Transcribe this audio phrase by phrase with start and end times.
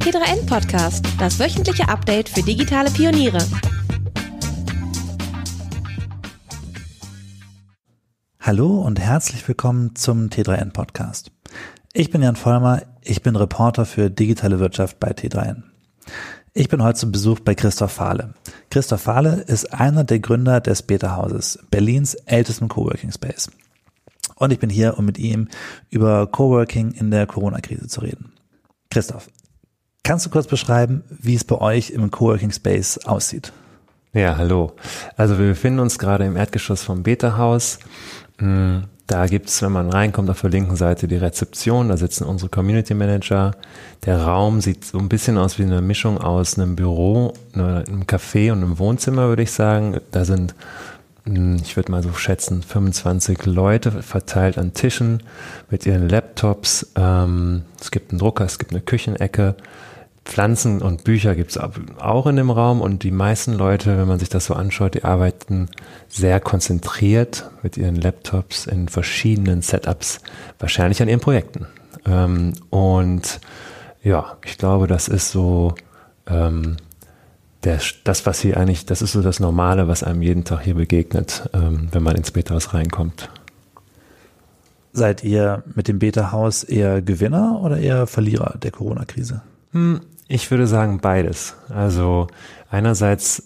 [0.00, 3.38] T3N Podcast, das wöchentliche Update für digitale Pioniere.
[8.40, 11.30] Hallo und herzlich willkommen zum T3N Podcast.
[11.92, 15.64] Ich bin Jan Vollmer, ich bin Reporter für digitale Wirtschaft bei T3N.
[16.54, 18.32] Ich bin heute zu Besuch bei Christoph Fahle.
[18.70, 23.50] Christoph Fahle ist einer der Gründer des Beta-Hauses, Berlins ältesten Coworking Space.
[24.36, 25.48] Und ich bin hier, um mit ihm
[25.90, 28.32] über Coworking in der Corona-Krise zu reden.
[28.90, 29.28] Christoph,
[30.02, 33.52] kannst du kurz beschreiben, wie es bei euch im Coworking Space aussieht?
[34.12, 34.72] Ja, hallo.
[35.16, 37.78] Also wir befinden uns gerade im Erdgeschoss vom Beta-Haus.
[38.38, 42.48] Hm, da gibt's, wenn man reinkommt, auf der linken Seite die Rezeption, da sitzen unsere
[42.48, 43.52] Community Manager.
[44.04, 48.52] Der Raum sieht so ein bisschen aus wie eine Mischung aus einem Büro, einem Café
[48.52, 50.00] und einem Wohnzimmer, würde ich sagen.
[50.10, 50.54] Da sind,
[51.24, 55.22] hm, ich würde mal so schätzen, 25 Leute verteilt an Tischen
[55.70, 56.92] mit ihren Laptops.
[56.96, 59.56] Ähm, es gibt einen Drucker, es gibt eine Küchenecke.
[60.30, 64.20] Pflanzen und Bücher gibt es auch in dem Raum und die meisten Leute, wenn man
[64.20, 65.68] sich das so anschaut, die arbeiten
[66.08, 70.20] sehr konzentriert mit ihren Laptops in verschiedenen Setups,
[70.60, 71.66] wahrscheinlich an ihren Projekten.
[72.06, 73.40] Ähm, und
[74.04, 75.74] ja, ich glaube, das ist so
[76.28, 76.76] ähm,
[77.64, 80.76] der, das, was hier eigentlich, das ist so das Normale, was einem jeden Tag hier
[80.76, 83.30] begegnet, ähm, wenn man ins Beta-Haus reinkommt.
[84.92, 89.42] Seid ihr mit dem Beta-Haus eher Gewinner oder eher Verlierer der Corona-Krise?
[89.72, 90.00] Hm,
[90.30, 91.56] ich würde sagen beides.
[91.68, 92.28] Also
[92.70, 93.42] einerseits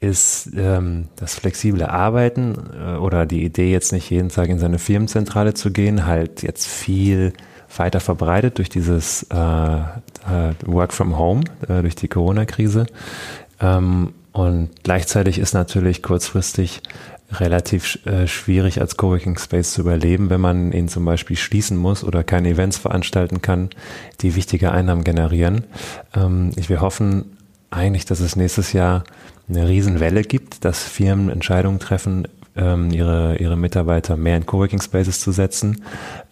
[0.00, 4.78] ist ähm, das flexible Arbeiten äh, oder die Idee, jetzt nicht jeden Tag in seine
[4.78, 7.32] Firmenzentrale zu gehen, halt jetzt viel
[7.76, 12.86] weiter verbreitet durch dieses äh, äh, Work from Home, äh, durch die Corona-Krise.
[13.60, 16.80] Ähm, und gleichzeitig ist natürlich kurzfristig
[17.32, 22.04] relativ äh, schwierig als Coworking Space zu überleben, wenn man ihn zum Beispiel schließen muss
[22.04, 23.70] oder keine Events veranstalten kann,
[24.20, 25.64] die wichtige Einnahmen generieren.
[26.14, 27.36] Ähm, wir hoffen
[27.70, 29.02] eigentlich, dass es nächstes Jahr
[29.48, 35.20] eine Riesenwelle gibt, dass Firmen Entscheidungen treffen, ähm, ihre, ihre Mitarbeiter mehr in Coworking Spaces
[35.20, 35.82] zu setzen,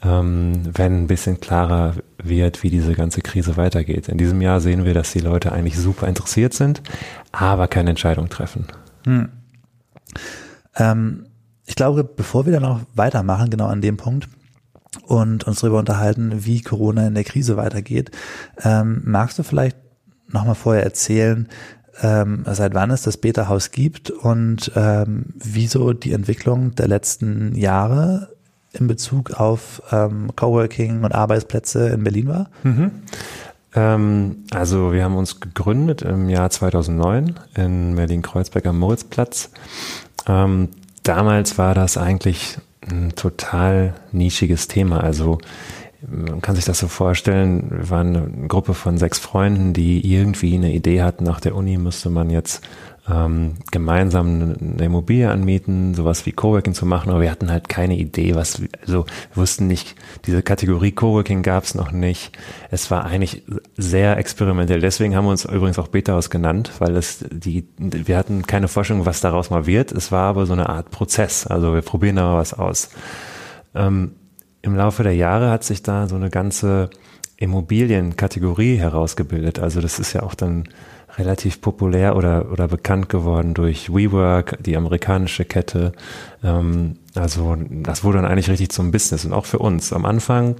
[0.03, 4.09] ähm, wenn ein bisschen klarer wird, wie diese ganze Krise weitergeht.
[4.09, 6.82] In diesem Jahr sehen wir, dass die Leute eigentlich super interessiert sind,
[7.32, 8.66] aber keine Entscheidung treffen.
[9.04, 9.28] Hm.
[10.76, 11.26] Ähm,
[11.64, 14.28] ich glaube, bevor wir dann noch weitermachen, genau an dem Punkt,
[15.06, 18.10] und uns darüber unterhalten, wie Corona in der Krise weitergeht,
[18.64, 19.76] ähm, magst du vielleicht
[20.28, 21.48] nochmal vorher erzählen,
[22.02, 28.28] ähm, seit wann es das Beta-Haus gibt und ähm, wieso die Entwicklung der letzten Jahre
[28.72, 32.50] in Bezug auf ähm, Coworking und Arbeitsplätze in Berlin war?
[32.62, 32.90] Mhm.
[33.74, 39.50] Ähm, also wir haben uns gegründet im Jahr 2009 in Berlin-Kreuzberg am Moritzplatz
[40.26, 40.68] ähm,
[41.02, 42.58] damals war das eigentlich
[42.88, 45.00] ein total nischiges Thema.
[45.00, 45.38] Also
[46.09, 50.55] man kann sich das so vorstellen, wir waren eine Gruppe von sechs Freunden, die irgendwie
[50.55, 52.62] eine Idee hatten, nach der Uni müsste man jetzt
[53.09, 57.97] ähm, gemeinsam eine Immobilie anmieten, sowas wie Coworking zu machen, aber wir hatten halt keine
[57.97, 59.94] Idee, was, also wir wussten nicht,
[60.27, 62.37] diese Kategorie Coworking gab es noch nicht.
[62.71, 63.44] Es war eigentlich
[63.77, 64.81] sehr experimentell.
[64.81, 69.06] Deswegen haben wir uns übrigens auch Beta-Haus genannt, weil es die, wir hatten keine Forschung,
[69.06, 69.93] was daraus mal wird.
[69.93, 71.47] Es war aber so eine Art Prozess.
[71.47, 72.91] Also wir probieren da mal was aus.
[73.75, 74.12] Ähm,
[74.66, 76.91] Im Laufe der Jahre hat sich da so eine ganze
[77.37, 79.60] Immobilienkategorie herausgebildet.
[79.60, 80.65] Also das ist ja auch dann
[81.16, 85.93] relativ populär oder, oder bekannt geworden durch WeWork, die amerikanische Kette.
[86.43, 89.93] Ähm, also das wurde dann eigentlich richtig zum Business und auch für uns.
[89.93, 90.56] Am Anfang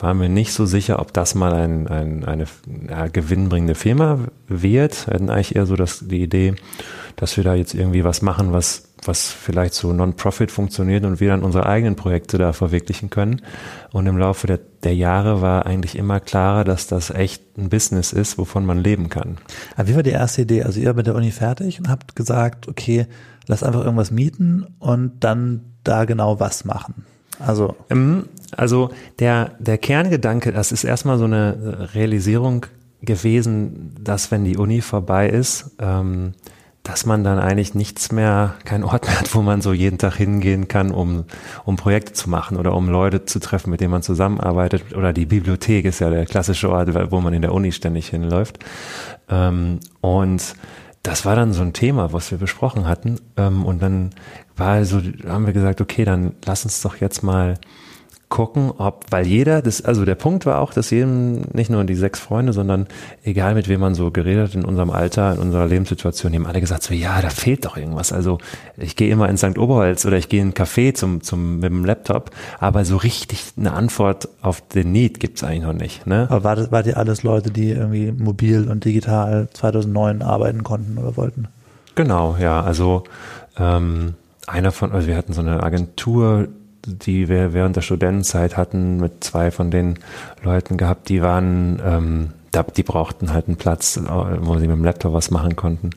[0.00, 2.46] waren wir nicht so sicher, ob das mal ein, ein, eine
[2.88, 5.06] ja, gewinnbringende Firma wird.
[5.06, 6.54] Wir hatten eigentlich eher so das, die Idee,
[7.14, 11.28] dass wir da jetzt irgendwie was machen, was was vielleicht so Non-Profit funktioniert und wir
[11.28, 13.42] dann unsere eigenen Projekte da verwirklichen können.
[13.92, 18.12] Und im Laufe der, der Jahre war eigentlich immer klarer, dass das echt ein Business
[18.12, 19.38] ist, wovon man leben kann.
[19.76, 20.62] Aber wie war die erste Idee?
[20.62, 23.06] Also ihr mit der Uni fertig und habt gesagt, okay,
[23.46, 27.04] lass einfach irgendwas mieten und dann da genau was machen.
[27.38, 32.66] Also, ähm, also der, der Kerngedanke, das ist erstmal so eine Realisierung
[33.02, 36.34] gewesen, dass wenn die Uni vorbei ist, ähm,
[36.84, 40.16] dass man dann eigentlich nichts mehr, keinen Ort mehr hat, wo man so jeden Tag
[40.16, 41.24] hingehen kann, um,
[41.64, 44.94] um Projekte zu machen oder um Leute zu treffen, mit denen man zusammenarbeitet.
[44.94, 48.58] Oder die Bibliothek ist ja der klassische Ort, wo man in der Uni ständig hinläuft.
[49.30, 50.54] Ähm, und
[51.02, 53.18] das war dann so ein Thema, was wir besprochen hatten.
[53.38, 54.10] Ähm, und dann
[54.56, 57.54] war also, haben wir gesagt, okay, dann lass uns doch jetzt mal
[58.28, 61.94] gucken, ob, weil jeder, das, also der Punkt war auch, dass jedem, nicht nur die
[61.94, 62.86] sechs Freunde, sondern
[63.22, 66.46] egal mit wem man so geredet hat in unserem Alter, in unserer Lebenssituation, die haben
[66.46, 68.12] alle gesagt, so ja, da fehlt doch irgendwas.
[68.12, 68.38] Also
[68.76, 69.58] ich gehe immer in St.
[69.58, 73.44] Oberholz oder ich gehe in ein Café zum, zum, mit dem Laptop, aber so richtig
[73.56, 76.06] eine Antwort auf den Need gibt's eigentlich noch nicht.
[76.06, 76.26] Ne?
[76.30, 80.98] Aber war das, wart ihr alles Leute, die irgendwie mobil und digital 2009 arbeiten konnten
[80.98, 81.48] oder wollten?
[81.94, 83.04] Genau, ja, also
[83.58, 84.14] ähm,
[84.46, 86.48] einer von, also wir hatten so eine Agentur,
[86.86, 89.98] die wir während der Studentenzeit hatten, mit zwei von den
[90.42, 92.30] Leuten gehabt, die waren, ähm,
[92.76, 94.00] die brauchten halt einen Platz,
[94.40, 95.90] wo sie mit dem Laptop was machen konnten.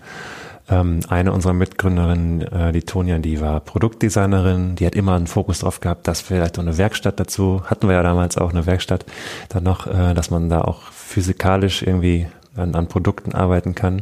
[0.69, 5.59] Ähm, eine unserer Mitgründerinnen, äh, die Tonja, die war Produktdesignerin, die hat immer einen Fokus
[5.59, 9.05] drauf gehabt, dass vielleicht auch eine Werkstatt dazu, hatten wir ja damals auch eine Werkstatt,
[9.49, 14.01] dann noch, äh, dass man da auch physikalisch irgendwie an, an Produkten arbeiten kann.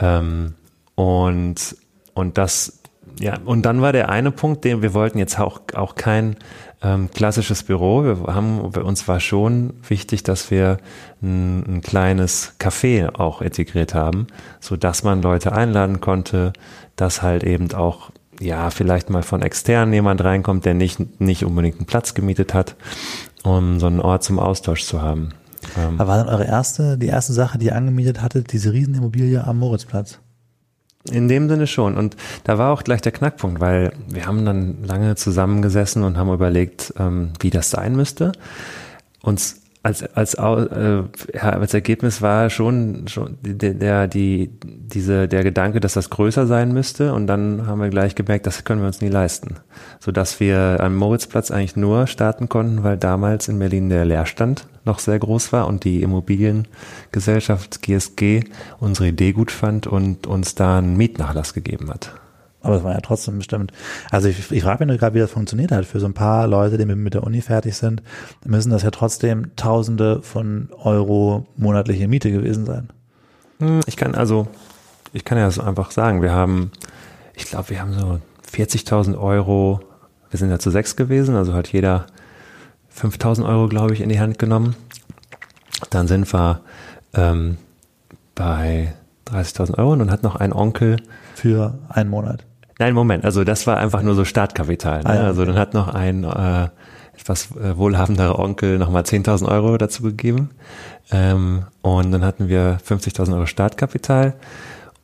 [0.00, 0.54] Ähm,
[0.96, 1.76] und,
[2.14, 2.80] und das
[3.20, 6.36] ja, und dann war der eine Punkt, den wir wollten jetzt auch, auch kein
[6.82, 8.04] ähm, klassisches Büro.
[8.04, 10.78] Wir haben, bei uns war schon wichtig, dass wir
[11.22, 14.26] ein, ein kleines Café auch integriert haben,
[14.60, 16.52] so dass man Leute einladen konnte,
[16.96, 21.76] dass halt eben auch ja, vielleicht mal von extern jemand reinkommt, der nicht, nicht unbedingt
[21.76, 22.74] einen Platz gemietet hat,
[23.44, 25.30] um so einen Ort zum Austausch zu haben.
[25.76, 29.44] Ähm, Aber war dann eure erste, die erste Sache, die ihr angemietet hattet, diese Riesenimmobilie
[29.44, 30.18] am Moritzplatz?
[31.10, 31.96] In dem Sinne schon.
[31.96, 36.32] Und da war auch gleich der Knackpunkt, weil wir haben dann lange zusammengesessen und haben
[36.32, 38.32] überlegt, ähm, wie das sein müsste.
[39.20, 41.02] Uns als, als, äh,
[41.38, 46.72] als Ergebnis war schon, schon der, der, die, diese, der Gedanke, dass das größer sein
[46.72, 47.12] müsste.
[47.12, 49.56] Und dann haben wir gleich gemerkt, das können wir uns nie leisten.
[50.00, 55.00] Sodass wir am Moritzplatz eigentlich nur starten konnten, weil damals in Berlin der Leerstand noch
[55.00, 58.44] sehr groß war und die Immobiliengesellschaft GSG
[58.80, 62.10] unsere Idee gut fand und uns da einen Mietnachlass gegeben hat.
[62.64, 63.72] Aber es war ja trotzdem bestimmt.
[64.10, 65.84] Also ich, ich frage mich nur gerade, wie das funktioniert hat.
[65.84, 68.02] Für so ein paar Leute, die mit der Uni fertig sind,
[68.44, 72.88] müssen das ja trotzdem Tausende von Euro monatliche Miete gewesen sein.
[73.58, 74.48] Hm, ich kann also,
[75.12, 76.72] ich kann ja so einfach sagen, wir haben,
[77.34, 78.18] ich glaube, wir haben so
[78.50, 79.80] 40.000 Euro,
[80.30, 82.06] wir sind ja zu sechs gewesen, also hat jeder
[82.98, 84.74] 5.000 Euro, glaube ich, in die Hand genommen.
[85.90, 86.62] Dann sind wir
[87.12, 87.58] ähm,
[88.34, 88.94] bei
[89.26, 90.96] 30.000 Euro und dann hat noch ein Onkel
[91.34, 92.46] für einen Monat.
[92.78, 95.00] Nein, Moment, also das war einfach nur so Startkapital.
[95.00, 95.08] Ne?
[95.08, 96.68] Ah, ja, also dann hat noch ein äh,
[97.16, 100.50] etwas äh, wohlhabenderer Onkel nochmal 10.000 Euro dazu gegeben.
[101.10, 104.34] Ähm, und dann hatten wir 50.000 Euro Startkapital.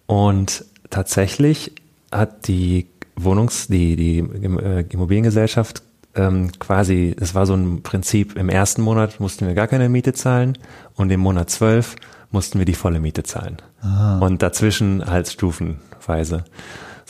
[0.07, 1.73] Und tatsächlich
[2.11, 2.87] hat die
[3.17, 5.83] Wohnungs-, die, die äh, Immobiliengesellschaft
[6.17, 10.13] ähm, quasi, es war so ein Prinzip, im ersten Monat mussten wir gar keine Miete
[10.13, 10.59] zahlen
[10.97, 11.95] und im Monat zwölf
[12.33, 13.59] mussten wir die volle Miete zahlen.
[13.83, 14.19] Aha.
[14.19, 16.45] Und dazwischen halt stufenweise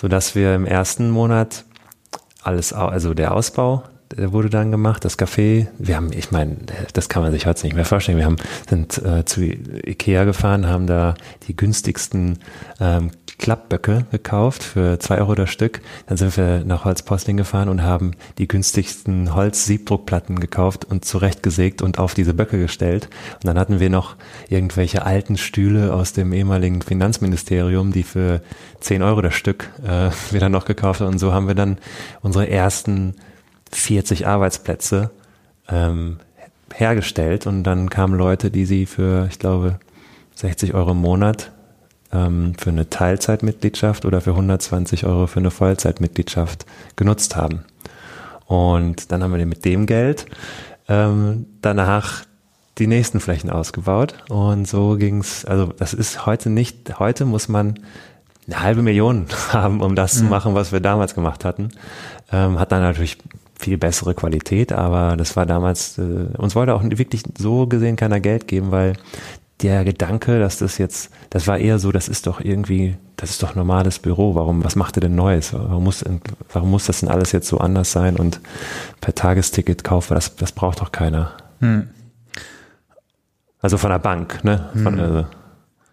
[0.00, 1.64] so dass wir im ersten Monat
[2.42, 3.82] alles, also der Ausbau,
[4.16, 5.68] wurde dann gemacht, das Café.
[5.78, 6.56] Wir haben, ich meine,
[6.92, 8.18] das kann man sich heute nicht mehr vorstellen.
[8.18, 8.36] Wir haben
[8.68, 11.14] sind äh, zu Ikea gefahren, haben da
[11.46, 12.38] die günstigsten
[12.80, 15.80] ähm, Klappböcke gekauft für zwei Euro das Stück.
[16.06, 21.98] Dann sind wir nach Holzposting gefahren und haben die günstigsten Holz-Siebdruckplatten gekauft und zurechtgesägt und
[21.98, 23.08] auf diese Böcke gestellt.
[23.36, 24.16] Und dann hatten wir noch
[24.48, 28.42] irgendwelche alten Stühle aus dem ehemaligen Finanzministerium, die für
[28.80, 31.12] zehn Euro das Stück äh, wir dann noch gekauft haben.
[31.12, 31.78] Und so haben wir dann
[32.20, 33.14] unsere ersten
[33.72, 35.10] 40 Arbeitsplätze
[35.68, 36.18] ähm,
[36.74, 37.46] hergestellt.
[37.46, 39.78] Und dann kamen Leute, die sie für, ich glaube,
[40.34, 41.50] 60 Euro im Monat
[42.12, 47.64] ähm, für eine Teilzeitmitgliedschaft oder für 120 Euro für eine Vollzeitmitgliedschaft genutzt haben.
[48.46, 50.26] Und dann haben wir mit dem Geld
[50.88, 52.24] ähm, danach
[52.78, 54.14] die nächsten Flächen ausgebaut.
[54.28, 55.44] Und so ging's.
[55.44, 57.78] also das ist heute nicht, heute muss man
[58.46, 60.18] eine halbe Million haben, um das mhm.
[60.18, 61.70] zu machen, was wir damals gemacht hatten.
[62.32, 63.18] Ähm, hat dann natürlich
[63.60, 68.20] viel bessere Qualität, aber das war damals, äh, uns wollte auch wirklich so gesehen keiner
[68.20, 68.94] Geld geben, weil
[69.62, 73.42] der Gedanke, dass das jetzt, das war eher so, das ist doch irgendwie, das ist
[73.42, 74.34] doch normales Büro.
[74.34, 75.52] Warum, was macht ihr denn Neues?
[75.52, 76.02] Warum muss,
[76.52, 78.40] warum muss das denn alles jetzt so anders sein und
[79.02, 80.14] per Tagesticket kaufen?
[80.14, 81.32] Das, das braucht doch keiner.
[81.60, 81.88] Hm.
[83.60, 84.70] Also von der Bank, ne?
[84.72, 85.00] Von, hm.
[85.00, 85.26] also,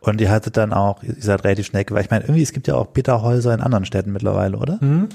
[0.07, 2.67] und ihr hattet dann auch, ihr seid relativ schnell, weil ich meine, irgendwie, es gibt
[2.67, 4.77] ja auch Bitterhäuser in anderen Städten mittlerweile, oder?
[4.81, 5.09] Mhm.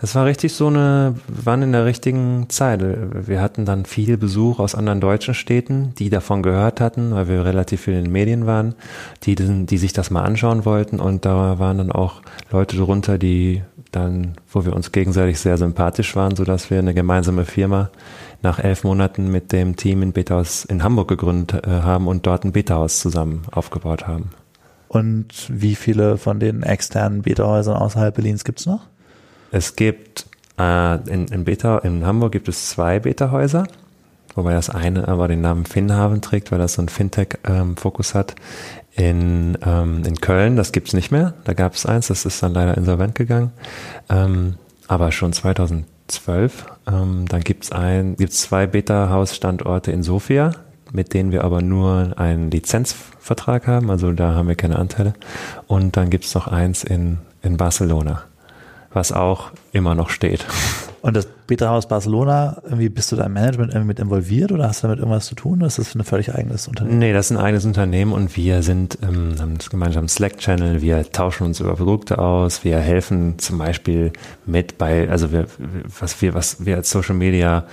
[0.00, 2.80] Es war richtig so eine, wir waren in der richtigen Zeit.
[2.80, 7.44] Wir hatten dann viel Besuch aus anderen deutschen Städten, die davon gehört hatten, weil wir
[7.44, 8.74] relativ viel in den Medien waren,
[9.24, 13.62] die, die sich das mal anschauen wollten und da waren dann auch Leute drunter, die
[13.92, 17.90] dann, wo wir uns gegenseitig sehr sympathisch waren, so dass wir eine gemeinsame Firma
[18.42, 22.44] nach elf Monaten mit dem Team in Betahaus in Hamburg gegründet äh, haben und dort
[22.44, 24.30] ein Betahaus zusammen aufgebaut haben.
[24.88, 28.86] Und wie viele von den externen Beta-Häusern außerhalb Berlins gibt es noch?
[29.50, 30.26] Es gibt
[30.58, 33.64] Äh, in, in, Beta, in Hamburg gibt es zwei Beta-Häuser,
[34.34, 38.34] wobei das eine aber den Namen Finnhaven trägt, weil das so ein Fintech-Fokus ähm, hat.
[38.98, 41.34] In, ähm, in Köln, das gibt's nicht mehr.
[41.44, 43.52] Da gab es eins, das ist dann leider insolvent gegangen.
[44.10, 44.56] Ähm,
[44.88, 46.66] aber schon 2012.
[46.86, 50.50] Ähm, dann gibt's ein, gibt's zwei Beta-Haus-Standorte in Sofia,
[50.92, 53.90] mit denen wir aber nur einen Lizenzvertrag haben.
[53.90, 55.14] Also da haben wir keine Anteile.
[55.66, 58.24] Und dann gibt's noch eins in, in Barcelona
[58.92, 60.44] was auch immer noch steht.
[61.00, 64.82] Und das Beta-Haus Barcelona, irgendwie bist du da im Management irgendwie mit involviert oder hast
[64.82, 65.58] du damit irgendwas zu tun?
[65.58, 66.98] Oder ist das ein völlig eigenes Unternehmen?
[66.98, 71.10] Nee, das ist ein eigenes Unternehmen und wir sind, ähm, haben das gemeinsam Slack-Channel, wir
[71.10, 74.12] tauschen uns über Produkte aus, wir helfen zum Beispiel
[74.44, 75.46] mit bei, also wir,
[75.98, 77.64] was wir, was wir als Social Media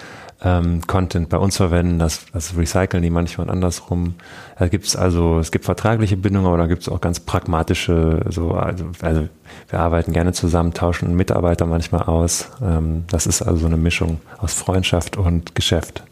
[0.46, 4.14] ähm, Content bei uns verwenden, das, das recyceln die manchmal andersrum.
[4.60, 8.24] Da gibt es also, es gibt vertragliche Bindungen, aber da gibt es auch ganz pragmatische,
[8.30, 9.28] so, also, also
[9.70, 12.52] wir arbeiten gerne zusammen, tauschen Mitarbeiter manchmal aus.
[12.62, 16.04] Ähm, das ist also so eine Mischung aus Freundschaft und Geschäft.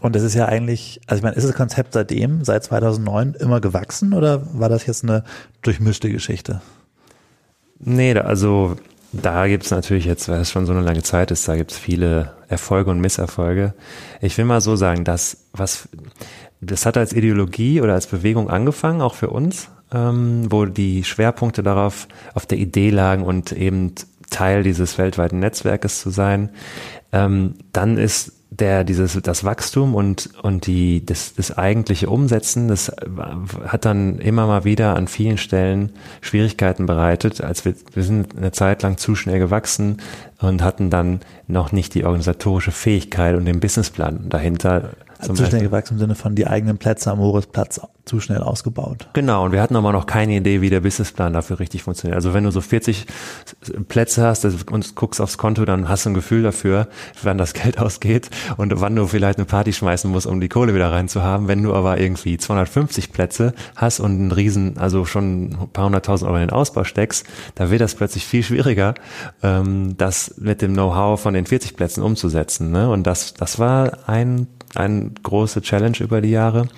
[0.00, 3.60] Und das ist ja eigentlich, also ich meine, ist das Konzept seitdem, seit 2009 immer
[3.60, 5.24] gewachsen oder war das jetzt eine
[5.62, 6.60] durchmischte Geschichte?
[7.80, 8.76] Nee, also
[9.12, 11.72] da gibt es natürlich jetzt, weil es schon so eine lange Zeit ist, da gibt
[11.72, 13.74] es viele Erfolge und Misserfolge.
[14.20, 15.88] Ich will mal so sagen, dass was
[16.60, 21.62] das hat als Ideologie oder als Bewegung angefangen, auch für uns, ähm, wo die Schwerpunkte
[21.62, 23.94] darauf auf der Idee lagen und eben
[24.30, 26.50] Teil dieses weltweiten Netzwerkes zu sein.
[27.12, 32.90] Ähm, dann ist der dieses das Wachstum und und die das, das eigentliche Umsetzen, das
[33.66, 37.42] hat dann immer mal wieder an vielen Stellen Schwierigkeiten bereitet.
[37.42, 39.98] Als wir wir sind eine Zeit lang zu schnell gewachsen
[40.40, 44.90] und hatten dann noch nicht die organisatorische Fähigkeit und den Businessplan dahinter
[45.20, 49.08] zu schnell gewachsen im Sinne von die eigenen Plätze am Moritzplatz zu schnell ausgebaut.
[49.12, 52.16] Genau, und wir hatten aber noch keine Idee, wie der Businessplan dafür richtig funktioniert.
[52.16, 53.06] Also wenn du so 40
[53.88, 56.88] Plätze hast und guckst aufs Konto, dann hast du ein Gefühl dafür,
[57.22, 60.74] wann das Geld ausgeht und wann du vielleicht eine Party schmeißen musst, um die Kohle
[60.74, 61.48] wieder reinzuhaben.
[61.48, 66.28] Wenn du aber irgendwie 250 Plätze hast und einen riesen, also schon ein paar hunderttausend
[66.28, 68.94] Euro in den Ausbau steckst, da wird das plötzlich viel schwieriger,
[69.42, 72.70] ähm, das mit dem Know-how von den 40 Plätzen umzusetzen.
[72.70, 72.88] Ne?
[72.88, 76.68] Und das, das war ein eine große Challenge über die Jahre.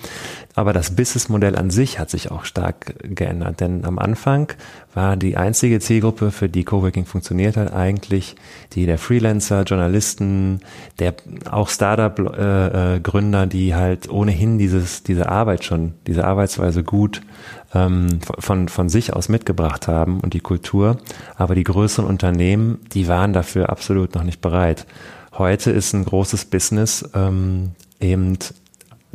[0.53, 4.51] Aber das Businessmodell an sich hat sich auch stark geändert, denn am Anfang
[4.93, 8.35] war die einzige Zielgruppe, für die Coworking funktioniert hat, eigentlich
[8.73, 10.59] die der Freelancer, Journalisten,
[10.99, 11.13] der
[11.49, 17.21] auch Startup-Gründer, äh, äh die halt ohnehin dieses, diese Arbeit schon, diese Arbeitsweise gut
[17.73, 20.97] ähm, von, von sich aus mitgebracht haben und die Kultur.
[21.37, 24.85] Aber die größeren Unternehmen, die waren dafür absolut noch nicht bereit.
[25.41, 28.37] Heute ist ein großes Business ähm, eben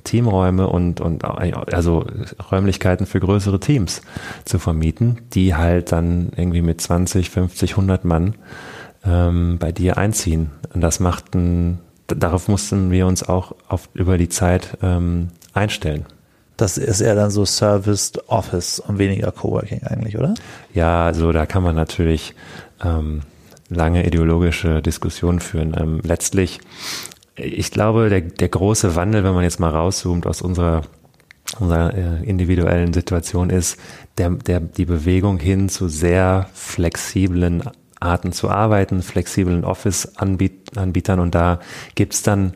[0.02, 2.04] Teamräume und, und also
[2.50, 4.02] Räumlichkeiten für größere Teams
[4.44, 8.34] zu vermieten, die halt dann irgendwie mit 20, 50, 100 Mann
[9.04, 10.50] ähm, bei dir einziehen.
[10.74, 11.78] Und das macht ein,
[12.08, 16.06] darauf mussten wir uns auch auf, über die Zeit ähm, einstellen.
[16.56, 20.34] Das ist eher dann so Serviced Office und weniger Coworking eigentlich, oder?
[20.74, 22.34] Ja, also da kann man natürlich
[22.84, 23.22] ähm,
[23.68, 25.76] lange ideologische Diskussionen führen.
[25.78, 26.60] Ähm, letztlich,
[27.34, 30.82] ich glaube, der, der große Wandel, wenn man jetzt mal rauszoomt aus unserer
[31.60, 33.78] unserer äh, individuellen Situation ist,
[34.18, 37.62] der, der, die Bewegung hin zu sehr flexiblen
[38.00, 41.60] Arten zu arbeiten, flexiblen Office-Anbietern und da
[41.94, 42.52] gibt's dann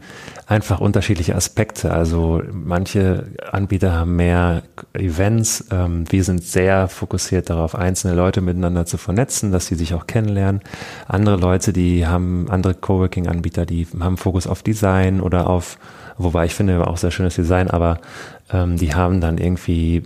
[0.46, 1.92] einfach unterschiedliche Aspekte.
[1.92, 5.66] Also manche Anbieter haben mehr Events.
[5.70, 10.06] Ähm, wir sind sehr fokussiert darauf, einzelne Leute miteinander zu vernetzen, dass sie sich auch
[10.06, 10.60] kennenlernen.
[11.08, 15.78] Andere Leute, die haben andere Coworking-Anbieter, die haben Fokus auf Design oder auf,
[16.18, 17.98] wobei ich finde auch sehr schönes Design, aber
[18.52, 20.02] ähm, die haben dann irgendwie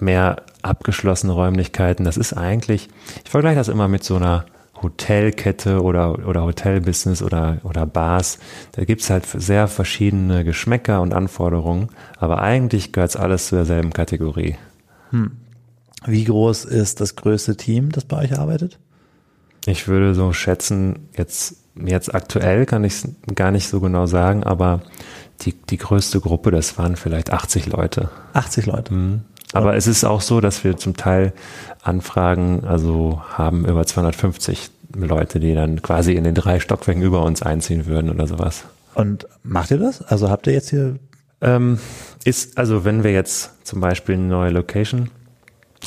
[0.00, 2.04] mehr abgeschlossene Räumlichkeiten.
[2.04, 2.88] Das ist eigentlich,
[3.24, 4.46] ich vergleiche das immer mit so einer
[4.82, 8.38] Hotelkette oder, oder Hotelbusiness oder, oder Bars.
[8.72, 14.56] Da gibt's halt sehr verschiedene Geschmäcker und Anforderungen, aber eigentlich gehört alles zu derselben Kategorie.
[15.10, 15.32] Hm.
[16.06, 18.78] Wie groß ist das größte Team, das bei euch arbeitet?
[19.66, 24.42] Ich würde so schätzen, jetzt, jetzt aktuell kann ich es gar nicht so genau sagen,
[24.42, 24.82] aber
[25.42, 28.10] die, die größte Gruppe, das waren vielleicht 80 Leute.
[28.32, 28.94] 80 Leute.
[28.94, 29.20] Mhm.
[29.52, 31.32] Aber es ist auch so, dass wir zum Teil
[31.82, 37.42] Anfragen, also haben über 250 Leute, die dann quasi in den drei Stockwerken über uns
[37.42, 38.64] einziehen würden oder sowas.
[38.94, 40.02] Und macht ihr das?
[40.02, 40.96] Also habt ihr jetzt hier?
[41.40, 41.78] Ähm,
[42.24, 45.10] ist, also wenn wir jetzt zum Beispiel eine neue Location,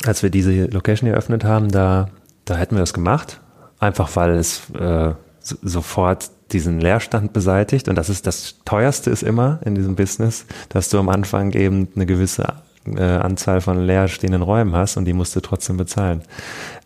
[0.04, 2.08] als wir diese Location eröffnet haben, da,
[2.44, 3.40] da hätten wir das gemacht.
[3.78, 7.88] Einfach weil es äh, sofort diesen Leerstand beseitigt.
[7.88, 11.88] Und das ist das teuerste ist immer in diesem Business, dass du am Anfang eben
[11.94, 12.54] eine gewisse
[12.86, 16.22] äh, Anzahl von leerstehenden Räumen hast und die musst du trotzdem bezahlen.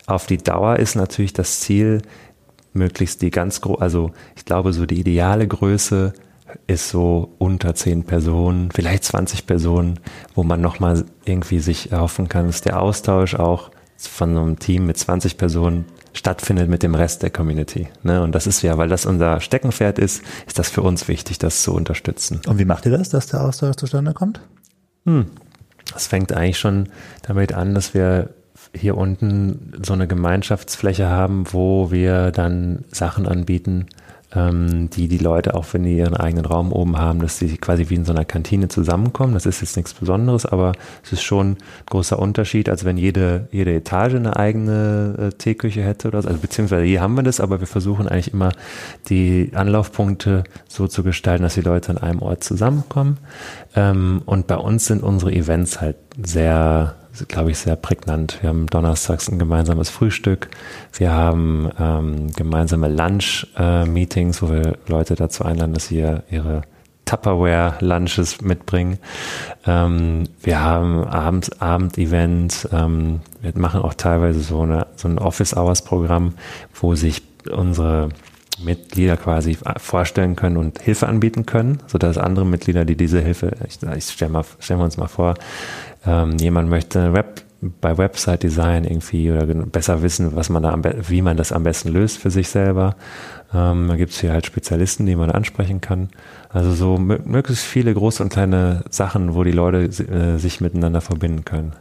[0.07, 2.01] Auf die Dauer ist natürlich das Ziel,
[2.73, 6.13] möglichst die ganz groß, also ich glaube, so die ideale Größe
[6.67, 9.99] ist so unter zehn Personen, vielleicht 20 Personen,
[10.35, 14.97] wo man nochmal irgendwie sich erhoffen kann, dass der Austausch auch von einem Team mit
[14.97, 17.87] 20 Personen stattfindet mit dem Rest der Community.
[18.03, 18.21] Ne?
[18.21, 21.63] Und das ist ja, weil das unser Steckenpferd ist, ist das für uns wichtig, das
[21.63, 22.41] zu unterstützen.
[22.47, 24.41] Und wie macht ihr das, dass der Austausch zustande kommt?
[25.05, 25.27] Hm.
[25.93, 26.89] Das fängt eigentlich schon
[27.21, 28.29] damit an, dass wir
[28.73, 33.87] hier unten so eine Gemeinschaftsfläche haben, wo wir dann Sachen anbieten,
[34.33, 37.95] die die Leute, auch wenn die ihren eigenen Raum oben haben, dass sie quasi wie
[37.95, 39.33] in so einer Kantine zusammenkommen.
[39.33, 40.71] Das ist jetzt nichts Besonderes, aber
[41.03, 41.57] es ist schon ein
[41.87, 46.29] großer Unterschied, als wenn jede, jede Etage eine eigene äh, Teeküche hätte oder so.
[46.29, 48.53] Also beziehungsweise hier haben wir das, aber wir versuchen eigentlich immer
[49.09, 53.17] die Anlaufpunkte so zu gestalten, dass die Leute an einem Ort zusammenkommen.
[53.75, 56.95] Ähm, und bei uns sind unsere Events halt sehr
[57.27, 58.37] glaube ich, sehr prägnant.
[58.41, 60.49] Wir haben donnerstags ein gemeinsames Frühstück.
[60.93, 66.63] Wir haben ähm, gemeinsame Lunch-Meetings, äh, wo wir Leute dazu einladen, dass sie ihre
[67.05, 68.97] Tupperware-Lunches mitbringen.
[69.65, 72.69] Ähm, wir haben Abend, Abend-Events.
[72.71, 76.35] Ähm, wir machen auch teilweise so, eine, so ein Office-Hours-Programm,
[76.79, 78.09] wo sich unsere
[78.63, 83.79] Mitglieder quasi vorstellen können und Hilfe anbieten können, sodass andere Mitglieder, die diese Hilfe, ich,
[83.81, 85.35] ich stelle wir uns mal vor,
[86.05, 90.83] ähm, jemand möchte Web bei Website Design irgendwie oder besser wissen, was man da am
[90.83, 92.95] wie man das am besten löst für sich selber.
[93.53, 96.09] Ähm, da gibt es hier halt Spezialisten, die man ansprechen kann.
[96.49, 101.45] Also so möglichst viele große und kleine Sachen, wo die Leute äh, sich miteinander verbinden
[101.45, 101.73] können.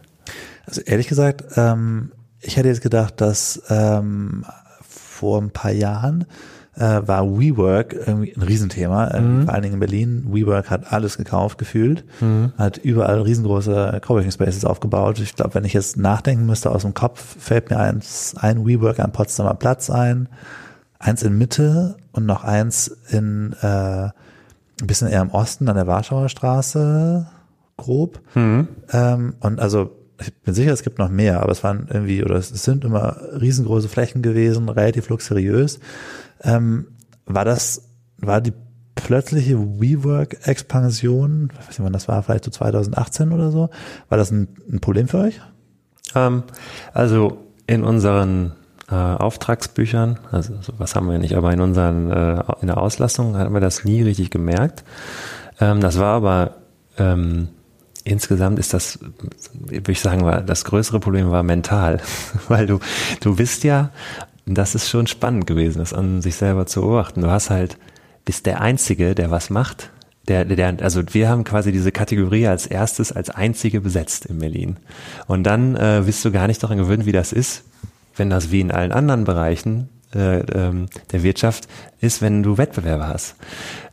[0.66, 4.44] Also ehrlich gesagt, ähm, ich hätte jetzt gedacht, dass ähm,
[4.86, 6.26] vor ein paar Jahren
[6.80, 9.44] äh, war WeWork irgendwie ein Riesenthema, äh, mhm.
[9.44, 10.26] vor allen Dingen in Berlin.
[10.30, 12.52] WeWork hat alles gekauft, gefühlt, mhm.
[12.56, 15.18] hat überall riesengroße Coworking Spaces aufgebaut.
[15.20, 18.98] Ich glaube, wenn ich jetzt nachdenken müsste aus dem Kopf, fällt mir eins, ein WeWork
[18.98, 20.28] am Potsdamer Platz ein,
[20.98, 25.86] eins in Mitte und noch eins in äh, ein bisschen eher im Osten an der
[25.86, 27.26] Warschauer Straße,
[27.76, 28.20] grob.
[28.34, 28.68] Mhm.
[28.90, 32.36] Ähm, und also ich bin sicher, es gibt noch mehr, aber es waren irgendwie, oder
[32.36, 35.80] es sind immer riesengroße Flächen gewesen, relativ luxuriös.
[36.42, 36.88] Ähm,
[37.26, 37.82] war das,
[38.18, 38.52] war die
[38.94, 43.70] plötzliche WeWork-Expansion, ich weiß nicht, wann das war, vielleicht so 2018 oder so,
[44.08, 45.40] war das ein, ein Problem für euch?
[46.14, 46.42] Ähm,
[46.92, 48.52] also in unseren
[48.90, 53.54] äh, Auftragsbüchern, also was haben wir nicht, aber in unseren, äh, in der Auslastung hatten
[53.54, 54.84] wir das nie richtig gemerkt.
[55.60, 56.56] Ähm, das war aber
[56.98, 57.48] ähm,
[58.10, 58.98] insgesamt ist das,
[59.54, 62.00] würde ich sagen, war das größere Problem war mental,
[62.48, 62.80] weil du,
[63.20, 63.90] du bist ja
[64.54, 67.22] das ist schon spannend gewesen, das an sich selber zu beobachten.
[67.22, 67.76] Du hast halt,
[68.24, 69.90] bist der Einzige, der was macht.
[70.28, 74.76] Der, der, also wir haben quasi diese Kategorie als erstes, als einzige besetzt in Berlin.
[75.26, 77.64] Und dann äh, bist du gar nicht daran gewöhnt, wie das ist,
[78.16, 81.68] wenn das wie in allen anderen Bereichen äh, ähm, der Wirtschaft
[82.00, 83.36] ist, wenn du Wettbewerber hast.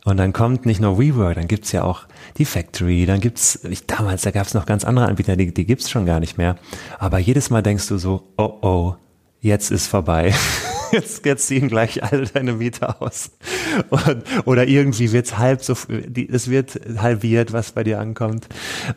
[0.04, 3.86] Und dann kommt nicht nur WeWork, dann gibt's ja auch die Factory, dann gibt's, ich,
[3.86, 6.56] damals, da gab's noch ganz andere Anbieter, die, die gibt's schon gar nicht mehr.
[6.98, 8.94] Aber jedes Mal denkst du so, oh oh,
[9.40, 10.34] jetzt ist vorbei.
[10.90, 13.30] Jetzt, jetzt ziehen gleich alle deine Miete aus.
[13.90, 18.48] Und, oder irgendwie wird's halb so, die, es wird halbiert, was bei dir ankommt.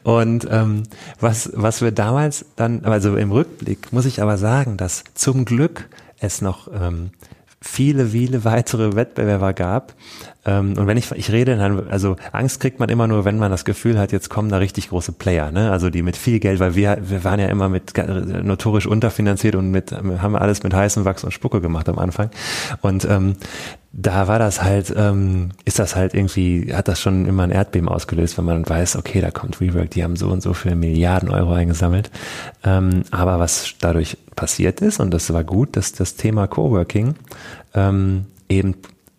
[0.04, 0.84] Und ähm,
[1.20, 5.90] was, was wir damals dann, also im Rückblick muss ich aber sagen, dass zum Glück
[6.22, 7.10] es noch ähm,
[7.62, 9.94] viele, viele weitere Wettbewerber gab.
[10.44, 13.52] Ähm, und wenn ich, ich rede, dann, also Angst kriegt man immer nur, wenn man
[13.52, 15.72] das Gefühl hat, jetzt kommen da richtig große Player, ne?
[15.72, 17.94] Also die mit viel Geld, weil wir, wir waren ja immer mit
[18.44, 22.32] notorisch unterfinanziert und mit, haben alles mit heißem Wachs und Spucke gemacht am Anfang.
[22.82, 23.36] Und ähm,
[23.94, 27.90] da war das halt, ähm, ist das halt irgendwie, hat das schon immer ein Erdbeben
[27.90, 31.30] ausgelöst, wenn man weiß, okay, da kommt Rework, die haben so und so viele Milliarden
[31.30, 32.10] Euro eingesammelt.
[32.64, 37.16] Ähm, aber was dadurch passiert ist, und das war gut, dass das Thema Coworking
[37.74, 38.76] ähm, eben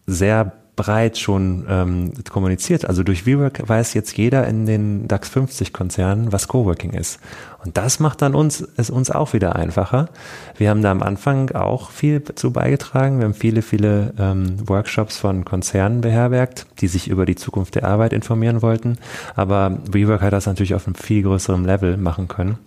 [0.06, 2.84] sehr breit schon ähm, kommuniziert.
[2.84, 7.20] Also durch WeWork weiß jetzt jeder in den DAX 50 Konzernen, was Coworking ist.
[7.64, 10.08] Und das macht dann uns, es uns auch wieder einfacher.
[10.56, 13.18] Wir haben da am Anfang auch viel zu beigetragen.
[13.18, 17.84] Wir haben viele, viele ähm, Workshops von Konzernen beherbergt, die sich über die Zukunft der
[17.84, 18.98] Arbeit informieren wollten.
[19.36, 22.58] Aber WeWork hat das natürlich auf einem viel größeren Level machen können.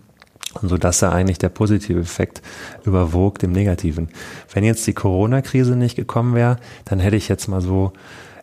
[0.62, 2.42] Und so dass da eigentlich der positive Effekt
[2.86, 4.10] überwog dem negativen.
[4.54, 7.92] Wenn jetzt die Corona-Krise nicht gekommen wäre, dann hätte ich jetzt mal so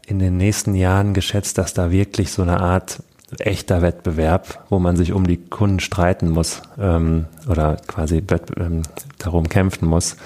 [0.07, 3.03] in den nächsten Jahren geschätzt, dass da wirklich so eine Art
[3.39, 8.23] echter Wettbewerb, wo man sich um die Kunden streiten muss ähm, oder quasi
[8.59, 8.83] ähm,
[9.19, 10.17] darum kämpfen muss,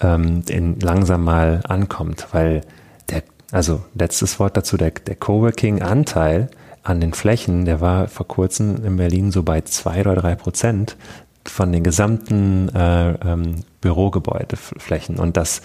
[0.00, 2.62] ähm, in langsam mal ankommt, weil
[3.10, 6.48] der, also letztes Wort dazu, der, der Coworking-Anteil
[6.82, 10.96] an den Flächen, der war vor kurzem in Berlin so bei zwei oder drei Prozent
[11.46, 15.18] von den gesamten äh, ähm, Bürogebäudeflächen.
[15.18, 15.62] Und das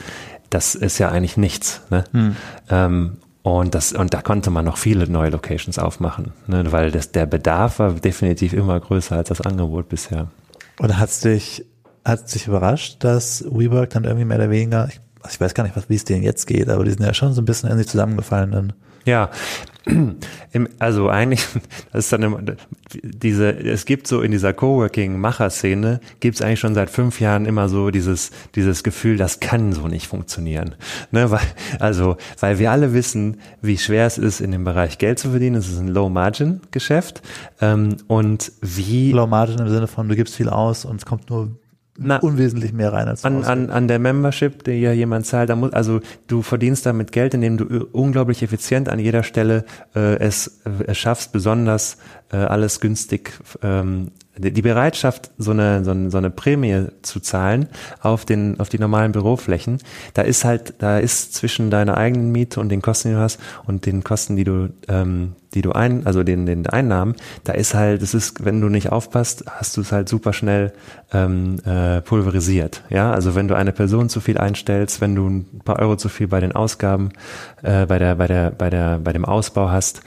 [0.50, 1.82] das ist ja eigentlich nichts.
[1.90, 2.04] Ne?
[2.12, 2.36] Hm.
[2.70, 6.72] Ähm, und, das, und da konnte man noch viele neue Locations aufmachen, ne?
[6.72, 10.28] weil das, der Bedarf war definitiv immer größer als das Angebot bisher.
[10.80, 11.66] Und hat es dich,
[12.04, 15.76] hat's dich überrascht, dass WeWork dann irgendwie mehr oder weniger, ich, ich weiß gar nicht,
[15.76, 17.78] was, wie es denen jetzt geht, aber die sind ja schon so ein bisschen in
[17.78, 18.52] sich zusammengefallen.
[18.52, 18.74] Dann.
[19.10, 19.32] Ja,
[20.78, 21.44] also eigentlich,
[21.92, 22.40] das ist dann immer,
[23.02, 27.70] diese, es gibt so in dieser Coworking-Macher-Szene, gibt es eigentlich schon seit fünf Jahren immer
[27.70, 30.76] so dieses, dieses Gefühl, das kann so nicht funktionieren.
[31.10, 31.42] Ne, weil,
[31.80, 35.56] also, weil wir alle wissen, wie schwer es ist, in dem Bereich Geld zu verdienen.
[35.56, 37.24] Es ist ein Low-Margin-Geschäft.
[37.60, 39.12] Ähm, und wie.
[39.12, 41.50] Low-Margin im Sinne von, du gibst viel aus und es kommt nur
[42.00, 45.56] na, unwesentlich mehr rein als an, an, an der Membership, die ja jemand zahlt, da
[45.56, 50.62] muss, also du verdienst damit Geld, indem du unglaublich effizient an jeder Stelle äh, es,
[50.66, 51.98] äh, es schaffst, besonders
[52.32, 57.68] äh, alles günstig ähm, die Bereitschaft, so eine, so eine, so eine Prämie zu zahlen
[58.02, 59.80] auf den, auf die normalen Büroflächen,
[60.14, 63.40] da ist halt, da ist zwischen deiner eigenen Miete und den Kosten, die du hast
[63.66, 67.74] und den Kosten, die du, ähm, die du ein, also den, den Einnahmen, da ist
[67.74, 70.72] halt, es ist, wenn du nicht aufpasst, hast du es halt super schnell
[71.12, 72.84] ähm, äh, pulverisiert.
[72.90, 76.08] Ja, also wenn du eine Person zu viel einstellst, wenn du ein paar Euro zu
[76.08, 77.10] viel bei den Ausgaben,
[77.62, 80.02] äh, bei der, bei der, bei der, bei dem Ausbau hast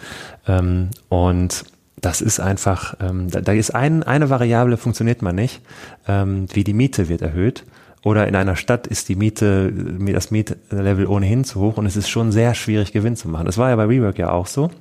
[0.46, 1.64] ähm, und
[2.02, 5.62] das ist einfach, ähm, da, da, ist ein, eine Variable, funktioniert man nicht,
[6.06, 7.64] ähm, wie die Miete wird erhöht.
[8.04, 12.08] Oder in einer Stadt ist die Miete, das Mietlevel ohnehin zu hoch und es ist
[12.08, 13.46] schon sehr schwierig, Gewinn zu machen.
[13.46, 14.72] Das war ja bei WeWork ja auch so,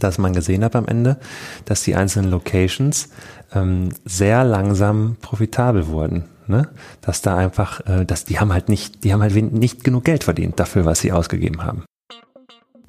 [0.00, 1.18] dass man gesehen hat am Ende,
[1.64, 3.10] dass die einzelnen Locations
[3.54, 6.24] ähm, sehr langsam profitabel wurden.
[6.48, 6.68] Ne?
[7.00, 10.24] Dass da einfach, äh, dass die haben halt nicht, die haben halt nicht genug Geld
[10.24, 11.84] verdient dafür, was sie ausgegeben haben.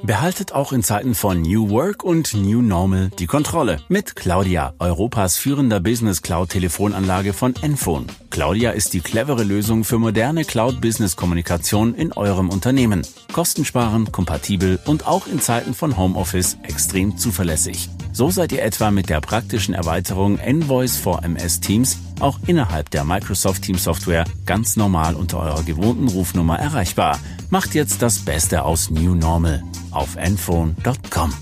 [0.04, 5.38] Behaltet auch in Zeiten von New Work und New Normal die Kontrolle mit Claudia, Europas
[5.38, 8.08] führender Business Cloud Telefonanlage von Enphone.
[8.32, 13.06] Claudia ist die clevere Lösung für moderne Cloud Business Kommunikation in eurem Unternehmen.
[13.32, 17.90] Kostensparend, kompatibel und auch in Zeiten von Homeoffice extrem zuverlässig.
[18.12, 23.04] So seid ihr etwa mit der praktischen Erweiterung Envoice for MS Teams auch innerhalb der
[23.04, 27.20] Microsoft Teams Software ganz normal unter eurer gewohnten Rufnummer erreichbar.
[27.52, 29.62] Macht jetzt das Beste aus New Normal
[29.92, 31.34] auf enphone.com.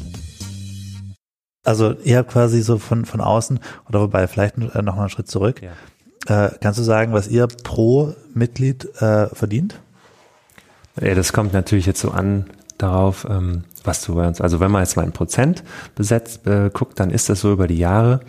[1.63, 5.10] Also ihr habt quasi so von, von außen, oder wobei vielleicht äh, noch mal einen
[5.12, 5.62] Schritt zurück.
[5.62, 6.45] Ja.
[6.48, 9.80] Äh, kannst du sagen, was ihr pro Mitglied äh, verdient?
[11.00, 14.72] Ja, das kommt natürlich jetzt so an darauf, ähm, was du bei uns, also wenn
[14.72, 18.22] man jetzt mal ein Prozent besetzt, äh, guckt, dann ist das so über die Jahre,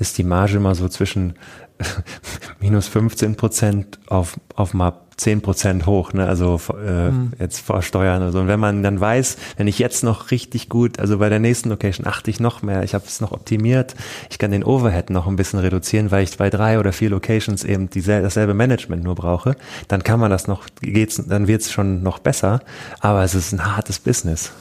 [0.00, 1.34] ist die Marge immer so zwischen
[2.60, 6.26] minus 15 Prozent auf, auf mal 10 Prozent hoch, ne?
[6.26, 7.32] also äh, mhm.
[7.38, 8.40] jetzt vor Steuern oder so.
[8.40, 11.68] Und wenn man dann weiß, wenn ich jetzt noch richtig gut, also bei der nächsten
[11.68, 13.94] Location achte ich noch mehr, ich habe es noch optimiert,
[14.30, 17.64] ich kann den Overhead noch ein bisschen reduzieren, weil ich bei drei oder vier Locations
[17.64, 19.56] eben dieselbe, dasselbe Management nur brauche,
[19.88, 22.60] dann kann man das noch, geht's, dann wird's schon noch besser,
[23.00, 24.52] aber es ist ein hartes Business.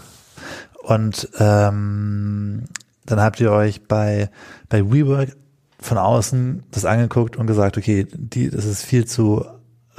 [0.82, 2.64] Und ähm,
[3.06, 4.30] dann habt ihr euch bei,
[4.70, 5.36] bei WeWork
[5.80, 9.46] von außen das angeguckt und gesagt, okay, die, das ist viel zu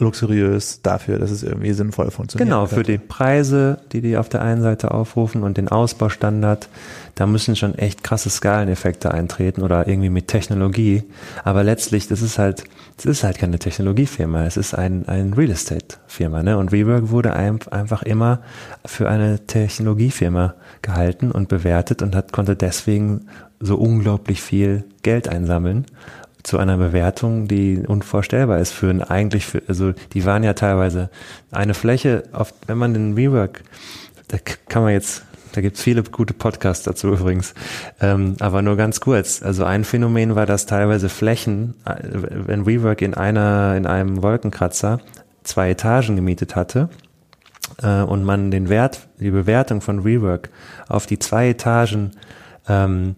[0.01, 2.49] luxuriös dafür, dass es irgendwie sinnvoll funktioniert.
[2.49, 6.69] Genau, für die Preise, die die auf der einen Seite aufrufen und den Ausbaustandard,
[7.17, 11.03] da müssen schon echt krasse Skaleneffekte eintreten oder irgendwie mit Technologie.
[11.43, 12.65] Aber letztlich, das ist halt,
[12.97, 16.59] es ist halt keine Technologiefirma, es ist ein, ein Real Estate Firma, ne?
[16.59, 18.41] Und WeWork wurde einfach immer
[18.85, 23.27] für eine Technologiefirma gehalten und bewertet und hat, konnte deswegen
[23.61, 25.87] so unglaublich viel Geld einsammeln
[26.43, 31.11] zu einer Bewertung, die unvorstellbar ist für ein eigentlich für, also die waren ja teilweise
[31.51, 33.63] eine Fläche, auf, wenn man den Rework,
[34.29, 37.55] da kann man jetzt, da gibt's viele gute Podcasts dazu übrigens,
[38.01, 39.43] ähm, aber nur ganz kurz.
[39.43, 45.01] Also ein Phänomen war, dass teilweise Flächen, äh, wenn Rework in einer, in einem Wolkenkratzer
[45.43, 46.89] zwei Etagen gemietet hatte,
[47.83, 50.51] äh, und man den Wert, die Bewertung von Rework
[50.89, 52.13] auf die zwei Etagen
[52.69, 53.15] ähm,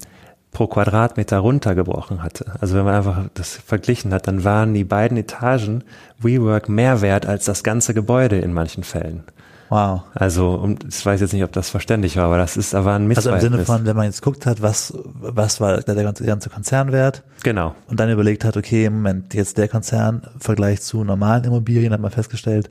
[0.52, 2.46] pro Quadratmeter runtergebrochen hatte.
[2.60, 5.84] Also wenn man einfach das verglichen hat, dann waren die beiden Etagen
[6.18, 9.22] WeWork mehr wert als das ganze Gebäude in manchen Fällen.
[9.70, 10.02] Wow.
[10.14, 13.44] Also, ich weiß jetzt nicht, ob das verständlich war, aber das ist, aber ein Missverhältnis.
[13.44, 16.50] Also im Sinne von, wenn man jetzt guckt hat, was, was war der ganze, ganze
[16.50, 17.22] Konzernwert?
[17.44, 17.76] Genau.
[17.86, 22.00] Und dann überlegt hat, okay, Moment, jetzt der Konzern im Vergleich zu normalen Immobilien hat
[22.00, 22.68] man festgestellt,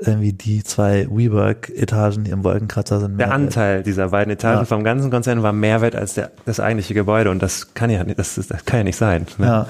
[0.00, 3.18] irgendwie die zwei WeWork-Etagen, die im Wolkenkratzer sind.
[3.18, 4.64] Der Anteil dieser beiden Etagen ja.
[4.64, 8.04] vom ganzen Konzern war mehr wert als der, das eigentliche Gebäude und das kann ja
[8.04, 9.26] nicht, das, das kann ja nicht sein.
[9.38, 9.46] Ne?
[9.46, 9.66] Ja.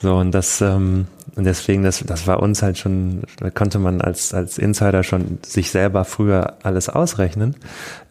[0.00, 4.00] So und das ähm, und deswegen das das war uns halt schon da konnte man
[4.00, 7.56] als als Insider schon sich selber früher alles ausrechnen.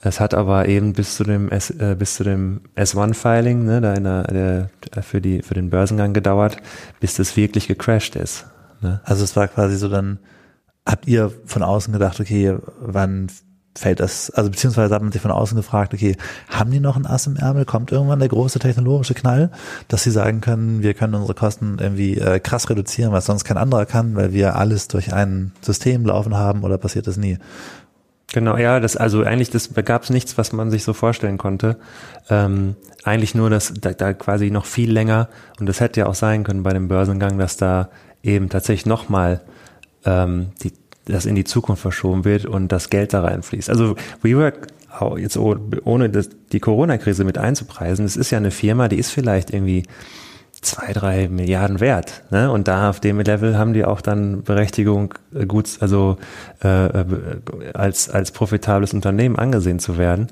[0.02, 3.82] Es hat aber eben bis zu dem S, äh, bis zu dem S1 Filing, ne,
[3.82, 4.24] da in der,
[4.96, 6.58] der für die für den Börsengang gedauert,
[7.00, 8.48] bis das wirklich gecrashed ist.
[8.82, 9.02] Ne?
[9.04, 10.20] Also es war quasi so dann
[10.86, 13.28] habt ihr von außen gedacht, okay, wann
[13.76, 16.16] fällt das, also beziehungsweise hat man sich von außen gefragt, okay,
[16.48, 17.66] haben die noch ein Ass im Ärmel?
[17.66, 19.50] Kommt irgendwann der große technologische Knall,
[19.88, 23.58] dass sie sagen können, wir können unsere Kosten irgendwie äh, krass reduzieren, was sonst kein
[23.58, 27.40] anderer kann, weil wir alles durch ein System laufen haben oder passiert das nie?
[28.32, 31.38] Genau, ja, das also eigentlich das da gab es nichts, was man sich so vorstellen
[31.38, 31.78] konnte.
[32.30, 36.16] Ähm, eigentlich nur, dass da, da quasi noch viel länger und das hätte ja auch
[36.16, 37.90] sein können bei dem Börsengang, dass da
[38.24, 39.42] eben tatsächlich nochmal
[40.06, 40.74] ähm, die
[41.06, 43.70] das in die Zukunft verschoben wird und das Geld da reinfließt.
[43.70, 44.68] Also WeWork,
[45.18, 49.54] jetzt ohne das, die Corona-Krise mit einzupreisen, es ist ja eine Firma, die ist vielleicht
[49.54, 49.84] irgendwie
[50.62, 52.24] zwei, drei Milliarden wert.
[52.30, 52.50] Ne?
[52.50, 56.18] Und da auf dem Level haben die auch dann Berechtigung, äh, gut, also
[56.64, 57.06] äh, äh,
[57.74, 60.28] als, als profitables Unternehmen angesehen zu werden,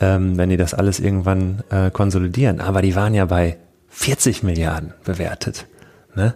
[0.00, 2.60] ähm, wenn die das alles irgendwann äh, konsolidieren.
[2.60, 3.56] Aber die waren ja bei
[3.88, 5.66] 40 Milliarden bewertet.
[6.14, 6.34] Ne?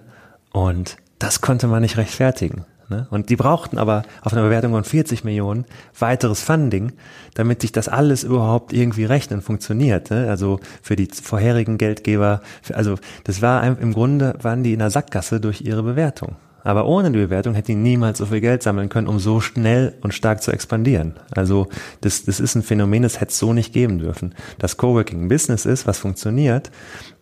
[0.51, 2.65] Und das konnte man nicht rechtfertigen.
[2.89, 3.07] Ne?
[3.11, 5.65] Und die brauchten aber auf einer Bewertung von 40 Millionen
[5.99, 6.93] weiteres Funding,
[7.35, 10.11] damit sich das alles überhaupt irgendwie rechnen funktioniert.
[10.11, 10.29] Ne?
[10.29, 14.91] Also für die vorherigen Geldgeber, für, also das war im Grunde waren die in der
[14.91, 16.37] Sackgasse durch ihre Bewertung.
[16.67, 19.95] Aber ohne die Bewertung hätte die niemals so viel Geld sammeln können, um so schnell
[20.01, 21.15] und stark zu expandieren.
[21.31, 21.69] Also
[22.01, 24.35] das, das ist ein Phänomen, das hätte es so nicht geben dürfen.
[24.59, 26.73] Das Coworking ein Business ist, was funktioniert,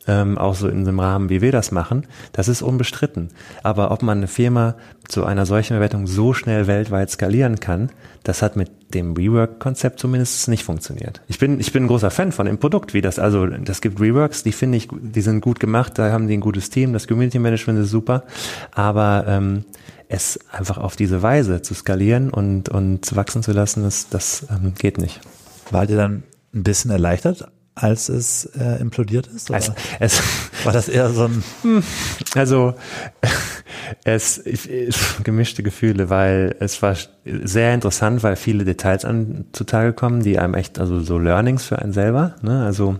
[0.06, 3.30] ähm, auch so in dem Rahmen, wie wir das machen, das ist unbestritten.
[3.62, 4.76] Aber ob man eine Firma
[5.08, 7.90] zu einer solchen Bewertung so schnell weltweit skalieren kann,
[8.22, 11.20] das hat mit dem Rework-Konzept zumindest nicht funktioniert.
[11.26, 14.00] Ich bin, ich bin ein großer Fan von dem Produkt, wie das, also das gibt
[14.00, 17.08] Reworks, die finde ich, die sind gut gemacht, da haben die ein gutes Team, das
[17.08, 18.24] Community Management ist super,
[18.72, 19.64] aber ähm,
[20.08, 24.74] es einfach auf diese Weise zu skalieren und, und wachsen zu lassen, das, das ähm,
[24.78, 25.20] geht nicht.
[25.70, 26.22] Wart ihr dann
[26.54, 29.50] ein bisschen erleichtert, als es äh, implodiert ist?
[29.50, 29.58] Oder?
[29.58, 30.22] Es, es,
[30.64, 31.42] war das eher so ein...
[32.34, 32.74] Also
[34.04, 34.42] es
[35.24, 40.54] gemischte Gefühle, weil es war sehr interessant, weil viele Details an zutage kommen, die einem
[40.54, 42.64] echt, also so Learnings für einen selber, ne?
[42.64, 42.96] Also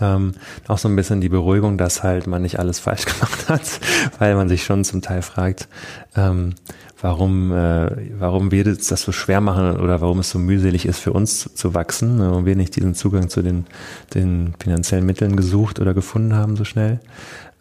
[0.00, 0.32] ähm,
[0.68, 3.80] auch so ein bisschen die Beruhigung, dass halt man nicht alles falsch gemacht hat,
[4.18, 5.68] weil man sich schon zum Teil fragt,
[6.16, 6.54] ähm,
[7.00, 11.12] warum, äh, warum wir das so schwer machen oder warum es so mühselig ist für
[11.12, 12.30] uns zu, zu wachsen, ne?
[12.30, 13.66] warum wir nicht diesen Zugang zu den,
[14.14, 17.00] den finanziellen Mitteln gesucht oder gefunden haben so schnell.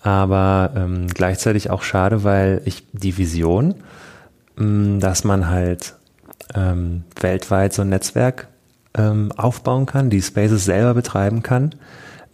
[0.01, 3.75] Aber ähm, gleichzeitig auch schade, weil ich die Vision,
[4.55, 5.95] mh, mm, dass man halt
[6.55, 8.47] ähm, weltweit so ein Netzwerk
[8.97, 11.75] ähm, aufbauen kann, die Spaces selber betreiben kann,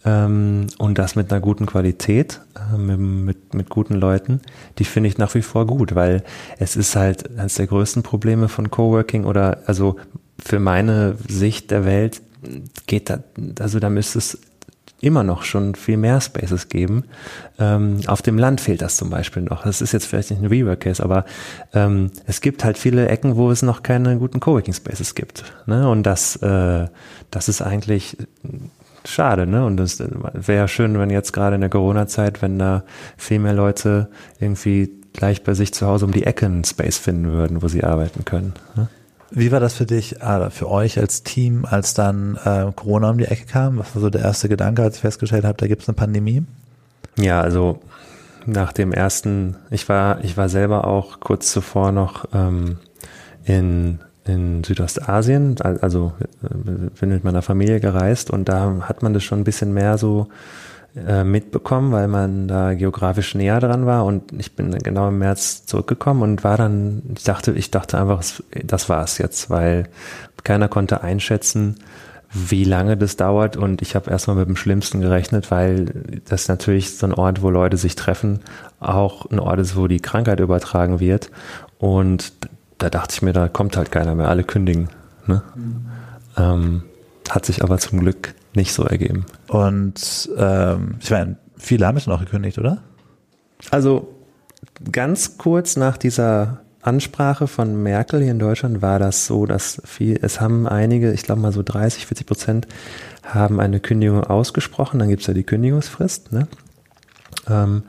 [0.06, 4.40] ähm, und das mit einer guten Qualität, äh, mit, mit, mit guten Leuten,
[4.78, 6.22] die finde ich nach wie vor gut, weil
[6.58, 9.96] es ist halt eines der größten Probleme von Coworking oder also
[10.38, 12.22] für meine Sicht der Welt
[12.86, 13.18] geht da,
[13.58, 14.38] also da müsste es
[15.00, 17.04] immer noch schon viel mehr Spaces geben.
[17.58, 19.64] Ähm, auf dem Land fehlt das zum Beispiel noch.
[19.64, 21.26] Das ist jetzt vielleicht nicht ein Rework-Case, aber
[21.74, 25.44] ähm, es gibt halt viele Ecken, wo es noch keine guten Coworking Spaces gibt.
[25.66, 25.88] Ne?
[25.88, 26.86] Und das, äh,
[27.30, 28.16] das ist eigentlich
[29.08, 29.64] schade, ne?
[29.64, 32.84] Und es wäre ja schön, wenn jetzt gerade in der Corona-Zeit, wenn da
[33.16, 34.08] viel mehr Leute
[34.40, 37.84] irgendwie gleich bei sich zu Hause um die Ecke einen Space finden würden, wo sie
[37.84, 38.52] arbeiten können.
[38.74, 38.88] Ne?
[39.30, 43.18] Wie war das für dich, äh, für euch als Team, als dann äh, Corona um
[43.18, 43.78] die Ecke kam?
[43.78, 46.44] Was war so der erste Gedanke, als ich festgestellt habe, da gibt es eine Pandemie?
[47.16, 47.80] Ja, also
[48.44, 52.78] nach dem ersten, ich war, ich war selber auch kurz zuvor noch ähm,
[53.44, 56.12] in in Südostasien, also
[56.42, 59.98] äh, bin mit meiner Familie gereist und da hat man das schon ein bisschen mehr
[59.98, 60.28] so
[60.96, 65.66] äh, mitbekommen, weil man da geografisch näher dran war und ich bin genau im März
[65.66, 68.24] zurückgekommen und war dann, ich dachte, ich dachte einfach,
[68.64, 69.88] das war's jetzt, weil
[70.42, 71.76] keiner konnte einschätzen,
[72.32, 76.96] wie lange das dauert und ich habe erstmal mit dem Schlimmsten gerechnet, weil das natürlich
[76.96, 78.40] so ein Ort, wo Leute sich treffen,
[78.80, 81.30] auch ein Ort ist, wo die Krankheit übertragen wird
[81.78, 82.32] und
[82.78, 84.88] da dachte ich mir, da kommt halt keiner mehr, alle kündigen.
[85.26, 85.42] Ne?
[85.54, 85.86] Mhm.
[86.36, 86.82] Ähm,
[87.30, 89.26] hat sich aber zum Glück nicht so ergeben.
[89.48, 92.78] Und ähm, ich meine, viele haben es noch gekündigt, oder?
[93.70, 94.14] Also
[94.90, 100.18] ganz kurz nach dieser Ansprache von Merkel hier in Deutschland war das so, dass viel,
[100.22, 102.68] es haben einige, ich glaube mal so 30, 40 Prozent,
[103.24, 105.00] haben eine Kündigung ausgesprochen.
[105.00, 106.32] Dann gibt es ja die Kündigungsfrist.
[106.32, 106.46] Ne?
[107.48, 107.82] Ähm,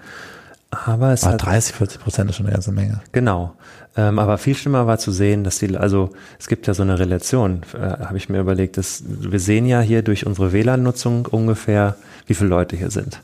[0.71, 3.01] aber es aber hat 30, 40 Prozent ist schon eine ganze Menge.
[3.11, 3.55] Genau.
[3.97, 6.99] Ähm, aber viel schlimmer war zu sehen, dass die, also es gibt ja so eine
[6.99, 11.95] Relation, äh, habe ich mir überlegt, dass wir sehen ja hier durch unsere WLAN-Nutzung ungefähr,
[12.27, 13.19] wie viele Leute hier sind.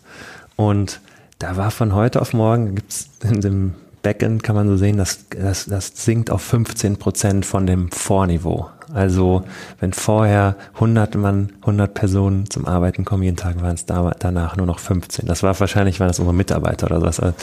[0.55, 0.99] Und
[1.39, 5.29] da war von heute auf morgen, gibt's in dem Backend kann man so sehen, dass
[5.29, 8.69] das, das sinkt auf 15 Prozent von dem Vorniveau.
[8.93, 9.43] Also
[9.79, 14.57] wenn vorher 100 Mann, 100 Personen zum Arbeiten kommen jeden Tag, waren es da, danach
[14.57, 15.25] nur noch 15.
[15.25, 17.33] Das war wahrscheinlich, waren das unsere Mitarbeiter oder sowas.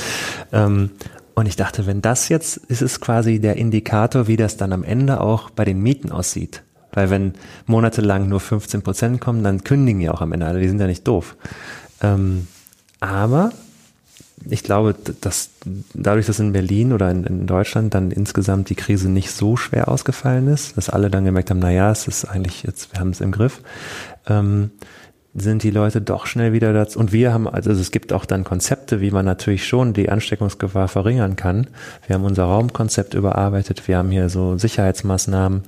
[0.52, 0.90] Ähm,
[1.34, 4.84] Und ich dachte, wenn das jetzt ist es quasi der Indikator, wie das dann am
[4.84, 6.62] Ende auch bei den Mieten aussieht.
[6.92, 7.34] Weil wenn
[7.66, 10.86] monatelang nur 15 Prozent kommen, dann kündigen ja auch am Ende alle, die sind ja
[10.86, 11.36] nicht doof.
[12.02, 12.48] Ähm,
[12.98, 13.52] aber
[14.48, 15.50] ich glaube, dass
[15.92, 19.88] dadurch, dass in Berlin oder in, in, Deutschland dann insgesamt die Krise nicht so schwer
[19.88, 23.10] ausgefallen ist, dass alle dann gemerkt haben, na ja, es ist eigentlich jetzt, wir haben
[23.10, 23.60] es im Griff,
[24.26, 24.70] ähm,
[25.32, 26.98] sind die Leute doch schnell wieder dazu.
[26.98, 30.88] Und wir haben, also es gibt auch dann Konzepte, wie man natürlich schon die Ansteckungsgefahr
[30.88, 31.68] verringern kann.
[32.06, 35.62] Wir haben unser Raumkonzept überarbeitet, wir haben hier so Sicherheitsmaßnahmen,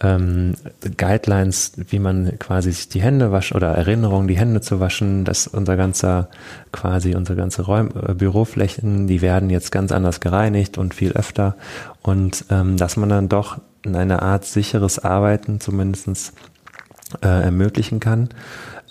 [0.00, 0.54] ähm,
[0.98, 5.46] Guidelines, wie man quasi sich die Hände waschen oder Erinnerungen, die Hände zu waschen, dass
[5.46, 6.28] unser ganzer,
[6.72, 11.56] quasi unsere ganze Räum, äh, Büroflächen, die werden jetzt ganz anders gereinigt und viel öfter.
[12.02, 16.32] Und ähm, dass man dann doch in eine Art sicheres Arbeiten zumindestens
[17.22, 18.28] äh, ermöglichen kann.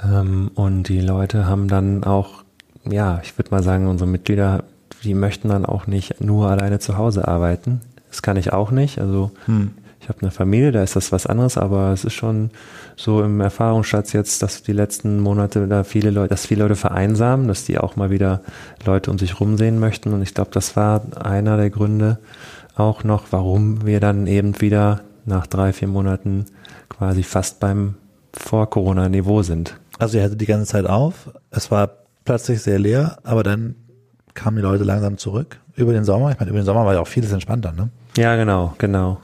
[0.03, 2.43] Ähm, und die Leute haben dann auch,
[2.89, 4.63] ja, ich würde mal sagen, unsere Mitglieder,
[5.03, 7.81] die möchten dann auch nicht nur alleine zu Hause arbeiten.
[8.09, 8.99] Das kann ich auch nicht.
[8.99, 9.71] Also hm.
[9.99, 12.51] ich habe eine Familie, da ist das was anderes, aber es ist schon
[12.95, 17.47] so im Erfahrungsschatz jetzt, dass die letzten Monate da viele Leute, dass viele Leute vereinsamen,
[17.47, 18.41] dass die auch mal wieder
[18.85, 20.13] Leute um sich rumsehen möchten.
[20.13, 22.19] Und ich glaube, das war einer der Gründe
[22.75, 26.45] auch noch, warum wir dann eben wieder nach drei, vier Monaten
[26.89, 27.95] quasi fast beim
[28.33, 29.77] Vor-Corona-Niveau sind.
[29.97, 31.89] Also ihr hattet die ganze Zeit auf, es war
[32.25, 33.75] plötzlich sehr leer, aber dann
[34.33, 36.31] kamen die Leute langsam zurück über den Sommer.
[36.31, 37.89] Ich meine, über den Sommer war ja auch vieles entspannter, ne?
[38.17, 39.19] Ja, genau, genau.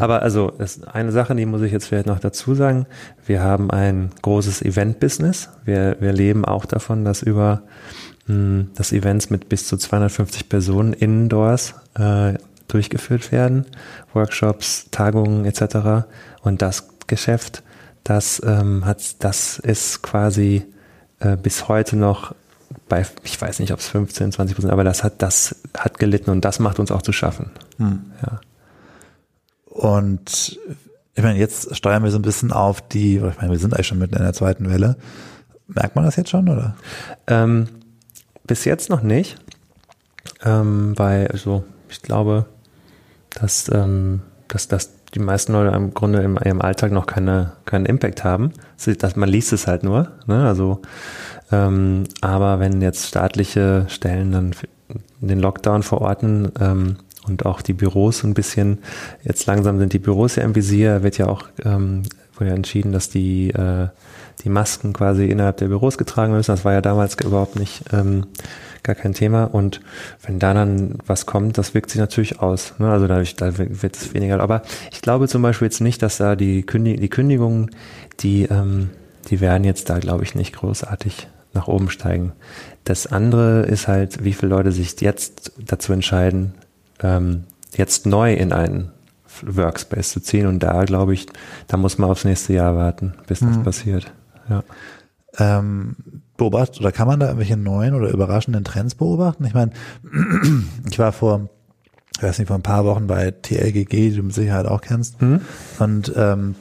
[0.00, 0.52] Aber also
[0.92, 2.86] eine Sache, die muss ich jetzt vielleicht noch dazu sagen.
[3.26, 5.50] Wir haben ein großes Event-Business.
[5.64, 7.62] Wir, wir leben auch davon, dass über
[8.26, 12.34] hm, das Events mit bis zu 250 Personen indoors äh,
[12.68, 13.66] durchgeführt werden,
[14.14, 16.06] Workshops, Tagungen etc.
[16.40, 17.62] Und das Geschäft
[18.04, 20.66] das ähm, hat, das ist quasi
[21.20, 22.34] äh, bis heute noch
[22.88, 26.30] bei, ich weiß nicht, ob es 15, 20 Prozent, aber das hat, das hat gelitten
[26.30, 27.50] und das macht uns auch zu schaffen.
[27.78, 28.12] Hm.
[28.22, 28.40] Ja.
[29.66, 30.58] Und
[31.14, 33.86] ich meine, jetzt steuern wir so ein bisschen auf die, ich meine, wir sind eigentlich
[33.86, 34.96] schon mitten in der zweiten Welle.
[35.66, 36.76] Merkt man das jetzt schon, oder?
[37.26, 37.68] Ähm,
[38.44, 39.36] bis jetzt noch nicht.
[40.42, 42.46] Ähm, weil, also, ich glaube,
[43.30, 47.86] dass, ähm, dass, dass die meisten Leute im Grunde in ihrem Alltag noch keine, keinen
[47.86, 48.52] Impact haben.
[48.84, 50.08] Das, man liest es halt nur.
[50.26, 50.46] Ne?
[50.46, 50.80] Also,
[51.50, 54.52] ähm, aber wenn jetzt staatliche Stellen dann
[55.20, 56.96] den Lockdown verorten ähm,
[57.26, 58.78] und auch die Büros ein bisschen,
[59.22, 62.02] jetzt langsam sind die Büros ja im Visier, wird ja auch ähm,
[62.40, 63.88] wurde ja entschieden, dass die, äh,
[64.42, 66.50] die Masken quasi innerhalb der Büros getragen müssen.
[66.50, 68.26] Das war ja damals überhaupt nicht ähm,
[68.82, 69.44] gar kein Thema.
[69.44, 69.80] Und
[70.22, 72.74] wenn da dann was kommt, das wirkt sich natürlich aus.
[72.78, 72.90] Ne?
[72.90, 74.40] Also dadurch, da wird es weniger.
[74.40, 77.70] Aber ich glaube zum Beispiel jetzt nicht, dass da die, Kündig die Kündigungen,
[78.20, 78.90] die, ähm,
[79.28, 82.32] die werden jetzt da, glaube ich, nicht großartig nach oben steigen.
[82.84, 86.54] Das andere ist halt, wie viele Leute sich jetzt dazu entscheiden,
[87.02, 87.44] ähm,
[87.76, 88.92] jetzt neu in einen
[89.42, 90.46] Workspace zu ziehen.
[90.46, 91.26] Und da glaube ich,
[91.66, 93.62] da muss man aufs nächste Jahr warten, bis das mhm.
[93.62, 94.12] passiert.
[94.48, 94.62] Ja.
[95.38, 95.96] Ähm,
[96.40, 99.44] beobachtet oder kann man da irgendwelche neuen oder überraschenden Trends beobachten?
[99.44, 99.72] Ich meine,
[100.90, 101.48] ich war vor,
[102.16, 105.20] ich weiß nicht, vor ein paar Wochen bei TLGG, die du mit Sicherheit auch kennst.
[105.22, 105.42] Mhm.
[105.78, 106.54] Und ähm,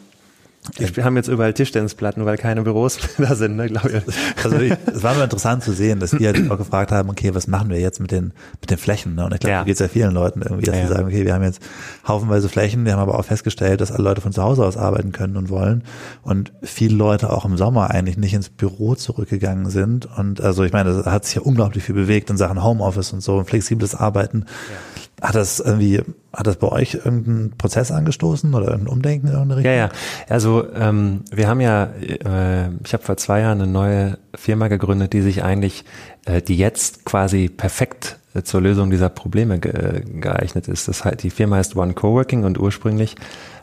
[0.77, 4.43] wir haben jetzt überall Tischtennisplatten, weil keine Büros da sind, ne, glaube ich.
[4.43, 7.47] Also es war nur interessant zu sehen, dass wir halt auch gefragt haben, okay, was
[7.47, 9.15] machen wir jetzt mit den mit den Flächen?
[9.15, 9.25] Ne?
[9.25, 9.59] Und ich glaube, ja.
[9.59, 11.61] da geht es ja vielen Leuten irgendwie, dass ja, sie sagen, okay, wir haben jetzt
[12.07, 15.11] haufenweise Flächen, wir haben aber auch festgestellt, dass alle Leute von zu Hause aus arbeiten
[15.11, 15.83] können und wollen.
[16.23, 20.07] Und viele Leute auch im Sommer eigentlich nicht ins Büro zurückgegangen sind.
[20.17, 23.21] Und also ich meine, da hat sich ja unglaublich viel bewegt in Sachen Homeoffice und
[23.21, 24.45] so und flexibles Arbeiten.
[24.47, 24.99] Ja.
[25.21, 26.01] Hat das irgendwie,
[26.31, 29.73] hat das bei euch irgendeinen Prozess angestoßen oder ein Umdenken in irgendeine Richtung?
[29.73, 29.89] Ja, ja.
[30.29, 35.13] Also ähm, wir haben ja, äh, ich habe vor zwei Jahren eine neue Firma gegründet,
[35.13, 35.83] die sich eigentlich,
[36.25, 40.87] äh, die jetzt quasi perfekt äh, zur Lösung dieser Probleme ge geeignet ist.
[40.87, 43.15] Das heißt, die Firma heißt One Coworking und ursprünglich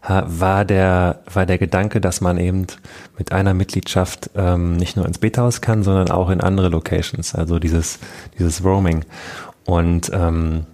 [0.09, 2.67] war der, war der Gedanke, dass man eben
[3.19, 7.59] mit einer Mitgliedschaft ähm, nicht nur ins Beta-Haus kann, sondern auch in andere Locations, also
[7.59, 7.99] dieses,
[8.39, 9.05] dieses Roaming.
[9.65, 10.67] Und ähm,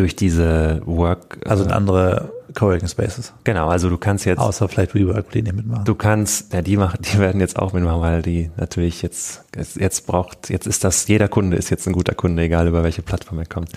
[0.00, 1.38] durch diese Work.
[1.46, 3.32] Also in andere Coworking Spaces.
[3.44, 4.38] Genau, also du kannst jetzt.
[4.38, 5.84] Außer vielleicht Rework, die nicht mitmachen.
[5.84, 9.44] Du kannst, ja, die machen, die werden jetzt auch mitmachen, weil die natürlich jetzt,
[9.76, 13.02] jetzt braucht, jetzt ist das, jeder Kunde ist jetzt ein guter Kunde, egal über welche
[13.02, 13.70] Plattform er kommt.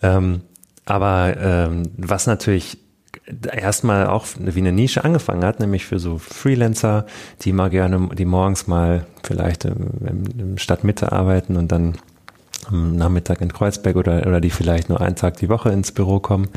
[0.00, 0.42] Ähm,
[0.86, 2.78] aber ähm, was natürlich
[3.52, 7.06] erstmal auch wie eine Nische angefangen hat, nämlich für so Freelancer,
[7.42, 11.96] die mal gerne, die morgens mal vielleicht im, im Stadtmitte arbeiten und dann
[12.66, 16.20] am Nachmittag in Kreuzberg oder, oder die vielleicht nur einen Tag die Woche ins Büro
[16.20, 16.48] kommen.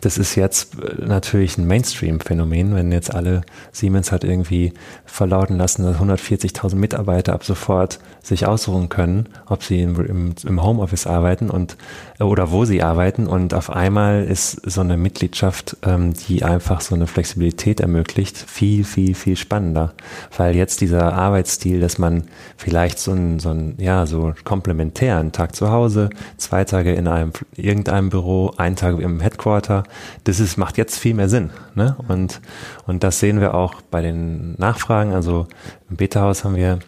[0.00, 3.42] Das ist jetzt äh, natürlich ein Mainstream-Phänomen, wenn jetzt alle
[3.72, 4.72] Siemens hat irgendwie
[5.04, 10.62] verlauten lassen, dass 140.000 Mitarbeiter ab sofort sich aussuchen können, ob sie im, im, im
[10.62, 11.76] Homeoffice arbeiten und
[12.22, 13.26] oder wo sie arbeiten.
[13.26, 18.84] Und auf einmal ist so eine Mitgliedschaft, ähm, die einfach so eine Flexibilität ermöglicht, viel,
[18.84, 19.92] viel, viel spannender.
[20.36, 22.24] Weil jetzt dieser Arbeitsstil, dass man
[22.56, 27.08] vielleicht so ein, so ein ja, so komplementär einen Tag zu Hause, zwei Tage in
[27.08, 29.84] einem irgendeinem Büro, ein Tag im Headquarter,
[30.24, 31.50] das ist, macht jetzt viel mehr Sinn.
[31.74, 31.96] Ne?
[32.08, 32.40] Und,
[32.86, 35.12] und das sehen wir auch bei den Nachfragen.
[35.12, 35.46] Also
[35.90, 36.78] im Beta-Haus haben wir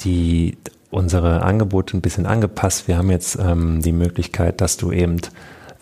[0.00, 0.56] die
[0.90, 2.88] unsere Angebote ein bisschen angepasst.
[2.88, 5.20] Wir haben jetzt ähm, die Möglichkeit, dass du eben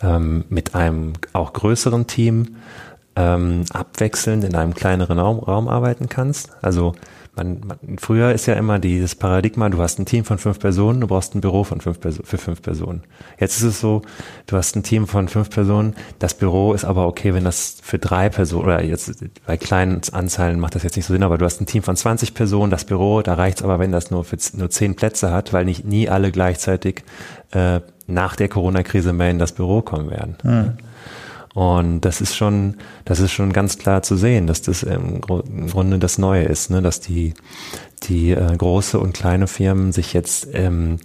[0.01, 2.57] ähm, mit einem auch größeren Team
[3.15, 6.51] ähm, abwechselnd in einem kleineren Raum, Raum arbeiten kannst.
[6.61, 6.93] Also
[7.35, 11.01] man, man, früher ist ja immer dieses Paradigma, du hast ein Team von fünf Personen,
[11.01, 13.03] du brauchst ein Büro von fünf Perso für fünf Personen.
[13.39, 14.01] Jetzt ist es so,
[14.47, 17.97] du hast ein Team von fünf Personen, das Büro ist aber okay, wenn das für
[17.97, 21.45] drei Personen, oder jetzt bei kleinen Anzahlen macht das jetzt nicht so Sinn, aber du
[21.45, 24.37] hast ein Team von 20 Personen, das Büro, da reicht's aber, wenn das nur für
[24.53, 27.03] nur zehn Plätze hat, weil nicht nie alle gleichzeitig
[27.51, 30.37] äh, nach der Corona-Krise mehr in das Büro kommen werden.
[30.43, 30.88] Mhm.
[31.53, 32.75] Und das ist schon,
[33.05, 36.81] das ist schon ganz klar zu sehen, dass das im, Grunde das Neue ist, ne?
[36.81, 37.33] dass die,
[38.03, 40.97] die äh, große und kleine Firmen sich jetzt ähm,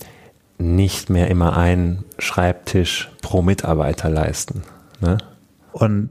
[0.59, 4.63] nicht mehr immer einen Schreibtisch pro Mitarbeiter leisten.
[5.01, 5.19] Ne?
[5.73, 6.11] Und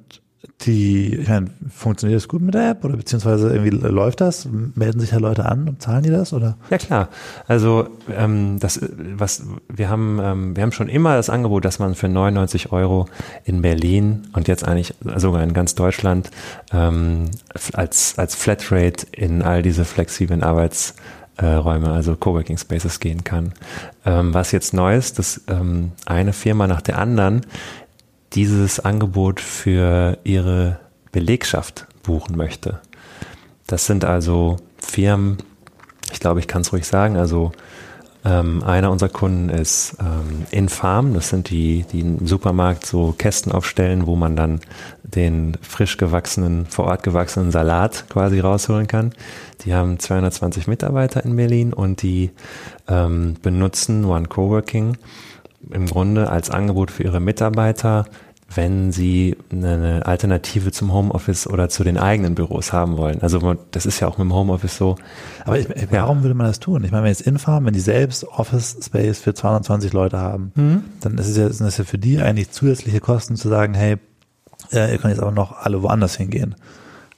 [0.66, 4.47] die, ich meine, funktioniert das gut mit der App oder beziehungsweise irgendwie läuft das?
[4.76, 6.57] Melden sich ja Leute an und zahlen die das oder?
[6.70, 7.09] Ja klar.
[7.47, 8.80] Also ähm, das,
[9.16, 13.07] was wir haben, ähm, wir haben schon immer das Angebot, dass man für 99 Euro
[13.45, 16.30] in Berlin und jetzt eigentlich sogar in ganz Deutschland
[16.72, 17.32] ähm,
[17.74, 20.95] als als Flatrate in all diese flexiblen Arbeits
[21.41, 23.53] Räume, also Coworking Spaces gehen kann.
[24.05, 27.41] Ähm, was jetzt neu ist, dass ähm, eine Firma nach der anderen
[28.36, 30.79] dieses Angebot für ihre
[31.11, 32.79] Belegschaft buchen möchte.
[33.67, 35.38] Das sind also Firmen,
[36.11, 37.51] ich glaube, ich kann es ruhig sagen, also
[38.25, 43.51] ähm, einer unserer Kunden ist ähm, Infarm, das sind die, die im Supermarkt so Kästen
[43.51, 44.61] aufstellen, wo man dann
[45.03, 49.13] den frisch gewachsenen, vor Ort gewachsenen Salat quasi rausholen kann.
[49.65, 52.31] Die haben 220 Mitarbeiter in Berlin und die
[52.88, 54.97] ähm, benutzen One Coworking
[55.72, 58.05] im Grunde als Angebot für ihre Mitarbeiter,
[58.55, 63.22] wenn sie eine Alternative zum Homeoffice oder zu den eigenen Büros haben wollen.
[63.22, 64.95] Also das ist ja auch mit dem Homeoffice so.
[65.45, 66.24] Aber ich, warum ja.
[66.24, 66.84] würde man das tun?
[66.84, 70.84] Ich meine, wenn jetzt Infarm, wenn die selbst Office Space für 220 Leute haben, mhm.
[71.01, 73.97] dann ist es ja, sind das ja für die eigentlich zusätzliche Kosten zu sagen, hey,
[74.72, 76.55] äh, ihr könnt jetzt aber noch alle woanders hingehen.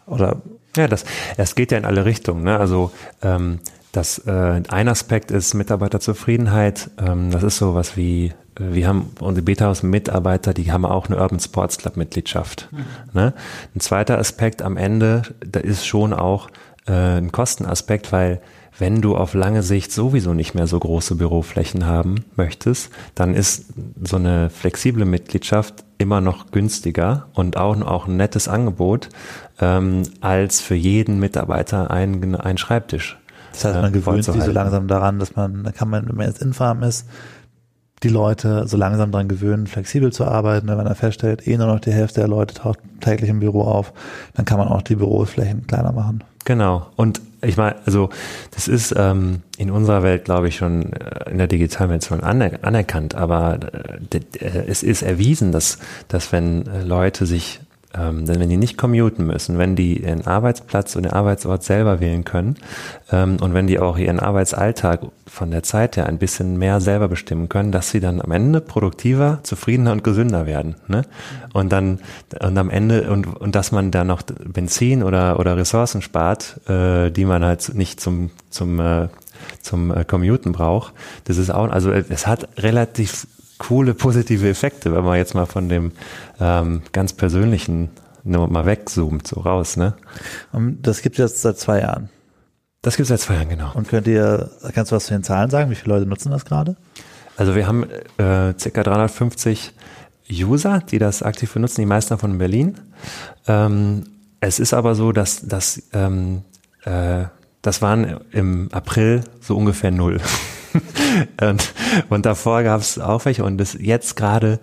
[0.06, 0.42] Oder
[0.78, 1.06] ja, das,
[1.38, 2.44] das geht ja in alle Richtungen.
[2.44, 2.58] Ne?
[2.58, 2.92] Also
[3.22, 3.60] ähm,
[3.96, 6.90] das äh, ein Aspekt ist Mitarbeiterzufriedenheit.
[6.98, 11.18] Ähm, das ist so was wie äh, wir haben unsere Beta-Haus-Mitarbeiter, die haben auch eine
[11.18, 12.70] Urban Sports Club-Mitgliedschaft.
[12.72, 12.86] Mhm.
[13.14, 13.34] Ne?
[13.76, 16.50] Ein zweiter Aspekt am Ende, da ist schon auch
[16.88, 18.42] äh, ein Kostenaspekt, weil
[18.78, 23.68] wenn du auf lange Sicht sowieso nicht mehr so große Büroflächen haben möchtest, dann ist
[24.04, 29.08] so eine flexible Mitgliedschaft immer noch günstiger und auch, auch ein nettes Angebot
[29.62, 33.18] ähm, als für jeden Mitarbeiter ein, ein Schreibtisch.
[33.56, 36.28] Das heißt, man gewöhnt sich so langsam daran, dass man, da kann man, wenn man
[36.28, 37.08] jetzt Infarm ist,
[38.04, 40.68] die Leute so langsam daran gewöhnen, flexibel zu arbeiten.
[40.68, 43.94] Wenn man feststellt, eh nur noch die Hälfte der Leute taucht täglich im Büro auf,
[44.34, 46.24] dann kann man auch die Büroflächen kleiner machen.
[46.44, 46.86] Genau.
[46.96, 48.10] Und ich meine, also
[48.52, 52.22] das ist ähm, in unserer Welt, glaube ich, schon äh, in der digitalen Welt schon
[52.22, 53.60] aner anerkannt, aber
[54.14, 54.20] äh,
[54.68, 57.62] es ist erwiesen, dass, dass wenn äh, Leute sich
[57.98, 62.00] ähm, denn wenn die nicht commuten müssen, wenn die ihren Arbeitsplatz und den Arbeitsort selber
[62.00, 62.58] wählen können
[63.12, 67.08] ähm, und wenn die auch ihren Arbeitsalltag von der Zeit her ein bisschen mehr selber
[67.08, 70.76] bestimmen können, dass sie dann am Ende produktiver, zufriedener und gesünder werden.
[70.88, 71.04] Ne?
[71.54, 72.00] Und dann
[72.42, 77.12] und am Ende und, und dass man dann noch Benzin oder oder Ressourcen spart, äh,
[77.12, 79.08] die man halt nicht zum zum äh,
[79.62, 80.94] zum äh, Commuten braucht.
[81.26, 83.28] Das ist auch, also es hat relativ
[83.58, 85.92] coole positive Effekte, wenn man jetzt mal von dem
[86.40, 87.90] ähm, ganz persönlichen
[88.24, 89.94] nur mal wegzoomt, so raus, ne?
[90.82, 92.10] Das gibt es jetzt seit zwei Jahren.
[92.82, 93.72] Das gibt es seit zwei Jahren, genau.
[93.74, 95.70] Und könnt ihr, kannst du was zu den Zahlen sagen?
[95.70, 96.76] Wie viele Leute nutzen das gerade?
[97.38, 97.84] Also wir haben
[98.18, 98.84] äh, ca.
[98.84, 99.74] 350
[100.32, 102.76] User, die das aktiv benutzen, die meisten davon in Berlin.
[103.48, 104.06] Ähm,
[104.40, 106.44] es ist aber so, dass, dass ähm,
[106.84, 107.26] äh,
[107.62, 110.20] das waren im April so ungefähr null.
[111.42, 111.74] Und,
[112.10, 114.60] und davor gab es auch welche und das jetzt gerade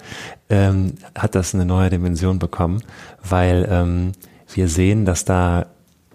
[0.50, 2.82] ähm, hat das eine neue Dimension bekommen,
[3.22, 4.12] weil ähm,
[4.54, 5.66] wir sehen, dass da,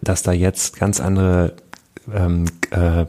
[0.02, 1.54] dass da jetzt ganz andere
[2.14, 3.06] ähm, äh,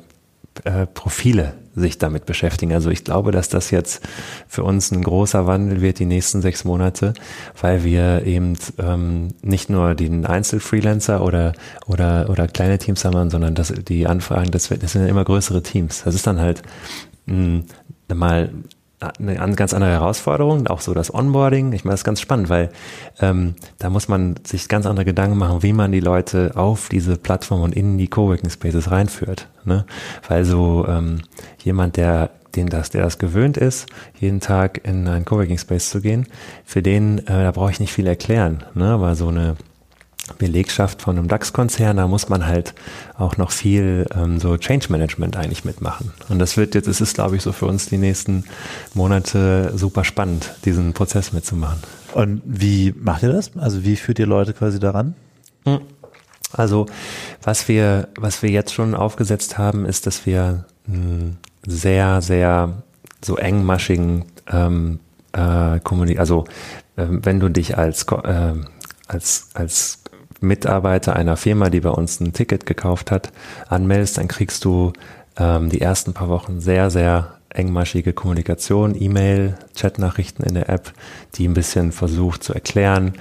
[0.64, 2.72] äh, Profile sich damit beschäftigen.
[2.72, 4.06] Also ich glaube, dass das jetzt
[4.48, 7.14] für uns ein großer Wandel wird die nächsten sechs Monate,
[7.60, 11.52] weil wir eben ähm, nicht nur den Einzelfreelancer oder
[11.86, 16.02] oder oder kleine Teams haben, sondern dass die Anfragen, das, das sind immer größere Teams.
[16.04, 16.62] Das ist dann halt
[17.28, 17.62] mh,
[18.14, 18.50] mal
[19.00, 21.72] eine ganz andere Herausforderung, auch so das Onboarding.
[21.72, 22.70] Ich meine, das ist ganz spannend, weil
[23.20, 27.16] ähm, da muss man sich ganz andere Gedanken machen, wie man die Leute auf diese
[27.16, 29.48] Plattform und in die Coworking Spaces reinführt.
[29.64, 29.84] Ne?
[30.26, 31.20] Weil so ähm,
[31.62, 33.86] jemand, der den das, der das gewöhnt ist,
[34.18, 36.26] jeden Tag in einen Coworking Space zu gehen,
[36.64, 38.64] für den, äh, da brauche ich nicht viel erklären.
[38.74, 38.86] Ne?
[38.86, 39.56] Aber so eine
[40.38, 42.74] Belegschaft von einem DAX-Konzern, da muss man halt
[43.16, 46.12] auch noch viel ähm, so Change Management eigentlich mitmachen.
[46.28, 48.44] Und das wird jetzt, es ist, glaube ich, so für uns die nächsten
[48.94, 51.78] Monate super spannend, diesen Prozess mitzumachen.
[52.14, 53.56] Und wie macht ihr das?
[53.56, 55.14] Also wie führt ihr Leute quasi daran?
[56.52, 56.86] Also
[57.42, 62.82] was wir, was wir jetzt schon aufgesetzt haben, ist, dass wir einen sehr, sehr
[63.22, 65.00] so engmaschigen ähm,
[65.32, 66.44] äh, Kommunik also
[66.96, 68.54] äh, wenn du dich als äh,
[69.08, 69.98] als, als
[70.40, 73.32] Mitarbeiter einer Firma, die bei uns ein Ticket gekauft hat,
[73.68, 74.92] anmeldest, dann kriegst du
[75.36, 80.92] ähm, die ersten paar Wochen sehr, sehr engmaschige Kommunikation, E-Mail, Chatnachrichten in der App,
[81.34, 83.14] die ein bisschen versucht zu erklären,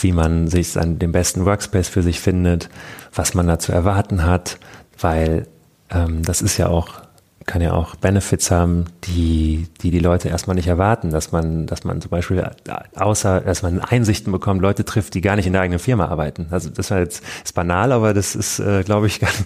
[0.00, 2.68] wie man sich an dem besten Workspace für sich findet,
[3.14, 4.58] was man da zu erwarten hat,
[4.98, 5.46] weil
[5.90, 7.02] ähm, das ist ja auch
[7.46, 11.84] kann ja auch Benefits haben, die, die die Leute erstmal nicht erwarten, dass man, dass
[11.84, 12.48] man zum Beispiel
[12.94, 16.46] außer, dass man Einsichten bekommt, Leute trifft, die gar nicht in der eigenen Firma arbeiten.
[16.50, 19.36] Also das war jetzt ist banal, aber das ist, äh, glaube ich, nicht,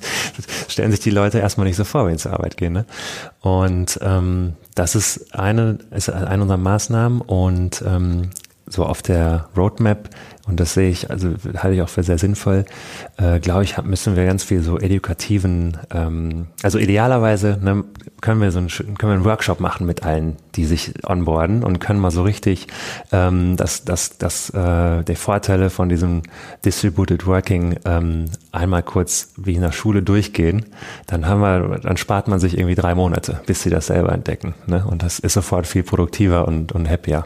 [0.68, 2.72] stellen sich die Leute erstmal nicht so vor, wenn sie zur Arbeit gehen.
[2.72, 2.86] Ne?
[3.40, 8.30] Und ähm, das ist eine, ist eine unserer Maßnahmen und ähm,
[8.68, 10.10] so auf der Roadmap
[10.46, 12.64] und das sehe ich, also halte ich auch für sehr sinnvoll,
[13.16, 17.84] äh, glaube ich, müssen wir ganz viel so edukativen, ähm, also idealerweise ne,
[18.20, 21.80] können wir so einen, können wir einen Workshop machen mit allen, die sich onboarden und
[21.80, 22.68] können mal so richtig
[23.12, 26.22] ähm, das, das, das, äh, die Vorteile von diesem
[26.64, 30.66] Distributed Working ähm, einmal kurz wie in der Schule durchgehen,
[31.06, 34.54] dann haben wir, dann spart man sich irgendwie drei Monate, bis sie das selber entdecken.
[34.66, 34.84] Ne?
[34.86, 37.24] Und das ist sofort viel produktiver und, und happier.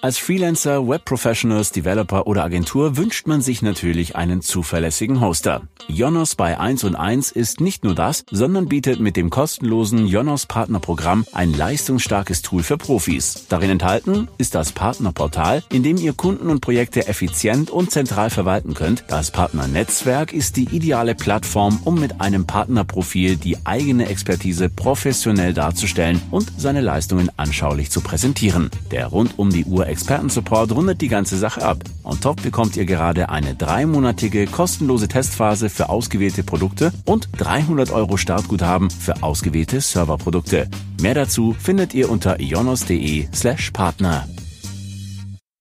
[0.00, 5.62] Als Freelancer, Webprofessionals, Developer oder Agentur wünscht man sich natürlich einen zuverlässigen Hoster.
[5.88, 10.46] Jonos bei 1 und 1 ist nicht nur das, sondern bietet mit dem kostenlosen Jonos
[10.46, 13.46] Partnerprogramm ein leistungsstarkes Tool für Profis.
[13.48, 18.74] Darin enthalten ist das Partnerportal, in dem ihr Kunden und Projekte effizient und zentral verwalten
[18.74, 19.02] könnt.
[19.08, 26.22] Das Partnernetzwerk ist die ideale Plattform, um mit einem Partnerprofil die eigene Expertise professionell darzustellen
[26.30, 28.70] und seine Leistungen anschaulich zu präsentieren.
[28.92, 31.78] Der rund um die Uhr Expertensupport rundet die ganze Sache ab.
[32.04, 38.16] On top bekommt ihr gerade eine dreimonatige kostenlose Testphase für ausgewählte Produkte und 300 Euro
[38.16, 40.68] Startguthaben für ausgewählte Serverprodukte.
[41.00, 44.28] Mehr dazu findet ihr unter ionos.de slash Partner.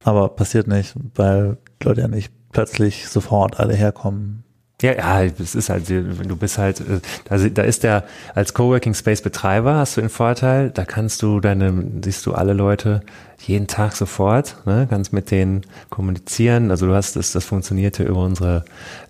[0.03, 4.43] Aber passiert nicht, weil Leute ja nicht plötzlich sofort alle herkommen
[4.82, 8.03] ja, ja, es ist halt, du bist halt, äh, da, ist der,
[8.36, 11.73] als Coworking Space Betreiber hast du den Vorteil, da kannst du deine,
[12.03, 13.01] siehst du alle Leute
[13.39, 16.69] jeden Tag sofort, ne, kannst mit denen kommunizieren.
[16.69, 18.65] Also du hast das, das funktionierte über unsere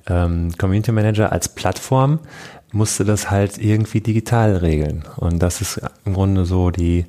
[0.07, 2.20] ähm, Community Manager als Plattform,
[2.72, 5.03] musste das halt irgendwie digital regeln.
[5.18, 7.05] Und das ist im Grunde so die,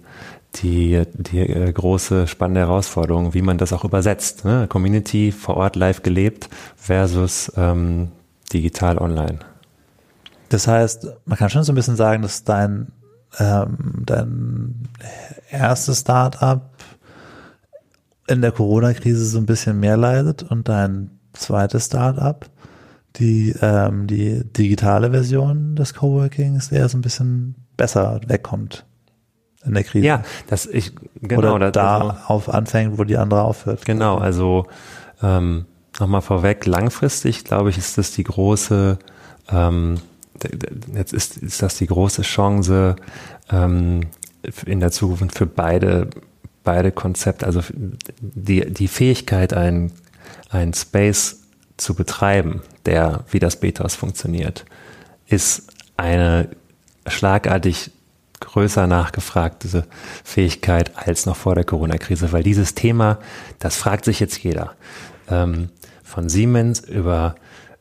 [0.57, 4.45] die, die äh, große spannende Herausforderung, wie man das auch übersetzt.
[4.45, 4.67] Ne?
[4.69, 8.09] Community vor Ort live gelebt versus ähm,
[8.53, 9.39] digital online.
[10.49, 12.89] Das heißt, man kann schon so ein bisschen sagen, dass dein,
[13.39, 14.89] ähm, dein
[15.51, 16.71] erstes Startup
[18.27, 22.45] in der Corona-Krise so ein bisschen mehr leidet und dein zweites Startup,
[23.17, 28.85] die, ähm, die digitale Version des Coworkings eher so ein bisschen besser wegkommt
[29.65, 30.07] in der Krise.
[30.07, 33.85] Ja, das ich genau Oder da also, auf anfängt, wo die andere aufhört.
[33.85, 34.67] Genau, also
[35.23, 35.67] ähm,
[36.01, 38.99] nochmal vorweg, langfristig, glaube ich, ist das die große,
[39.51, 40.01] ähm,
[40.95, 42.97] jetzt ist, ist das die große Chance
[43.51, 44.03] ähm,
[44.67, 46.11] in der Zukunft für beide,
[46.65, 47.63] beide Konzepte, also
[48.21, 49.93] die, die Fähigkeit, ein,
[50.51, 51.41] ein Space
[51.77, 54.65] zu betreiben, der wie das Betas funktioniert,
[55.27, 56.49] ist eine
[57.07, 57.91] schlagartig
[58.41, 59.85] größer nachgefragte
[60.25, 63.19] Fähigkeit als noch vor der Corona-Krise, weil dieses Thema,
[63.59, 64.75] das fragt sich jetzt jeder.
[65.29, 65.71] Ähm,
[66.09, 67.35] von Siemens über,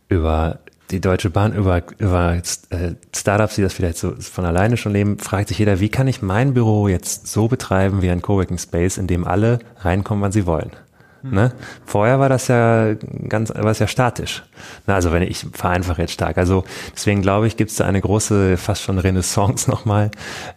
[0.09, 0.59] über
[0.91, 5.17] die Deutsche Bahn, über, über äh, Startups, die das vielleicht so von alleine schon leben,
[5.17, 8.97] fragt sich jeder, wie kann ich mein Büro jetzt so betreiben wie ein Coworking Space,
[8.97, 10.71] in dem alle reinkommen, wann sie wollen?
[11.23, 11.51] Ne?
[11.85, 12.93] Vorher war das ja
[13.27, 14.43] ganz, war es ja statisch.
[14.85, 16.37] Na, also wenn ich vereinfache jetzt stark.
[16.37, 16.63] Also
[16.93, 20.11] deswegen glaube ich, gibt es da eine große, fast schon Renaissance nochmal,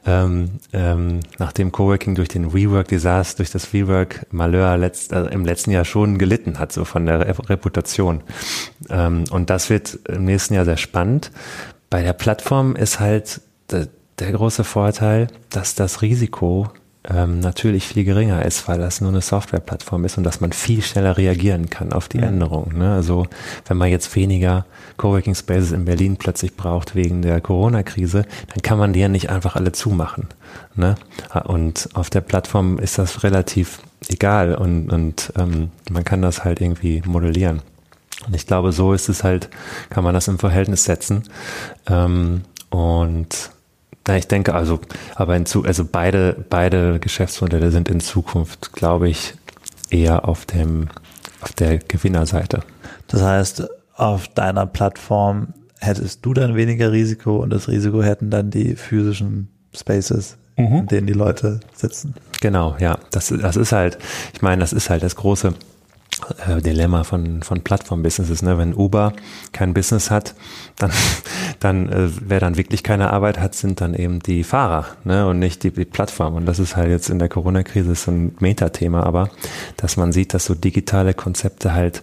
[0.06, 5.84] ähm, ähm, nachdem Coworking durch den Rework-Desaster, durch das Rework-Malheur letzt, äh, im letzten Jahr
[5.84, 8.22] schon gelitten hat, so von der Reputation.
[8.88, 11.30] Ähm, und das wird im nächsten Jahr sehr spannend.
[11.88, 13.40] Bei der Plattform ist halt
[13.70, 13.88] der,
[14.18, 16.70] der große Vorteil, dass das Risiko
[17.08, 20.82] ähm, natürlich viel geringer ist, weil das nur eine Softwareplattform ist und dass man viel
[20.82, 22.24] schneller reagieren kann auf die ja.
[22.24, 22.78] Änderungen.
[22.78, 22.92] Ne?
[22.92, 23.26] Also
[23.66, 24.66] wenn man jetzt weniger
[24.98, 29.30] Coworking Spaces in Berlin plötzlich braucht wegen der Corona-Krise, dann kann man die ja nicht
[29.30, 30.28] einfach alle zumachen.
[30.74, 30.96] Ne?
[31.44, 36.60] Und auf der Plattform ist das relativ egal und, und ähm, man kann das halt
[36.60, 37.62] irgendwie modellieren.
[38.26, 39.48] Und ich glaube, so ist es halt,
[39.88, 41.22] kann man das im Verhältnis setzen.
[41.86, 43.50] Ähm, und
[44.06, 44.80] na, ich denke also,
[45.14, 49.34] aber in zu, also beide, beide Geschäftsmodelle sind in Zukunft, glaube ich,
[49.90, 50.88] eher auf dem,
[51.40, 52.60] auf der Gewinnerseite.
[53.08, 58.50] Das heißt, auf deiner Plattform hättest du dann weniger Risiko und das Risiko hätten dann
[58.50, 60.78] die physischen Spaces, mhm.
[60.78, 62.14] in denen die Leute sitzen.
[62.40, 62.98] Genau, ja.
[63.10, 63.98] Das, das ist halt,
[64.32, 65.54] ich meine, das ist halt das große,
[66.46, 68.42] äh, Dilemma von, von Plattform-Businesses.
[68.42, 68.58] Ne?
[68.58, 69.12] Wenn Uber
[69.52, 70.34] kein Business hat,
[70.76, 70.90] dann,
[71.60, 75.26] dann äh, wer dann wirklich keine Arbeit hat, sind dann eben die Fahrer ne?
[75.26, 76.34] und nicht die, die Plattform.
[76.34, 79.30] Und das ist halt jetzt in der Corona-Krise so ein Metathema, aber
[79.76, 82.02] dass man sieht, dass so digitale Konzepte halt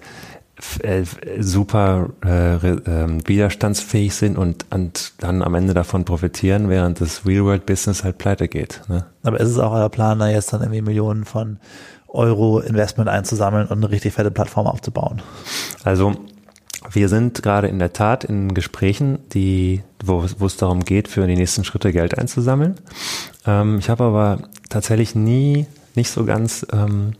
[0.81, 1.03] äh,
[1.39, 8.03] super äh, äh, widerstandsfähig sind und, und dann am Ende davon profitieren, während das Real-World-Business
[8.03, 8.81] halt pleite geht.
[8.87, 9.05] Ne?
[9.21, 11.59] Aber ist es auch euer Plan, da jetzt dann irgendwie Millionen von
[12.07, 15.21] Euro Investment einzusammeln und eine richtig fette Plattform aufzubauen?
[15.83, 16.15] Also
[16.91, 21.27] wir sind gerade in der Tat in Gesprächen, die, wo, wo es darum geht, für
[21.27, 22.75] die nächsten Schritte Geld einzusammeln.
[23.45, 24.39] Ähm, ich habe aber
[24.69, 27.13] tatsächlich nie, nicht so ganz ähm,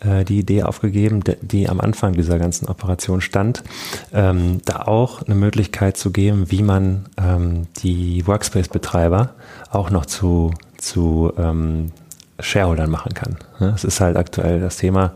[0.00, 3.62] äh, die Idee aufgegeben, die, die am Anfang dieser ganzen Operation stand,
[4.12, 9.30] ähm, da auch eine Möglichkeit zu geben, wie man ähm, die Workspace-Betreiber
[9.70, 11.92] auch noch zu, zu ähm,
[12.38, 13.36] Shareholdern machen kann.
[13.74, 15.14] Es ist halt aktuell das Thema,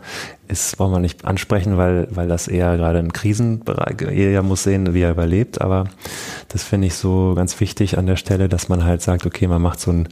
[0.48, 4.94] ist, wollen wir nicht ansprechen, weil, weil das eher gerade ein Krisenbereich, jeder muss sehen,
[4.94, 5.84] wie er überlebt, aber
[6.48, 9.60] das finde ich so ganz wichtig an der Stelle, dass man halt sagt, okay, man
[9.60, 10.08] macht so ein,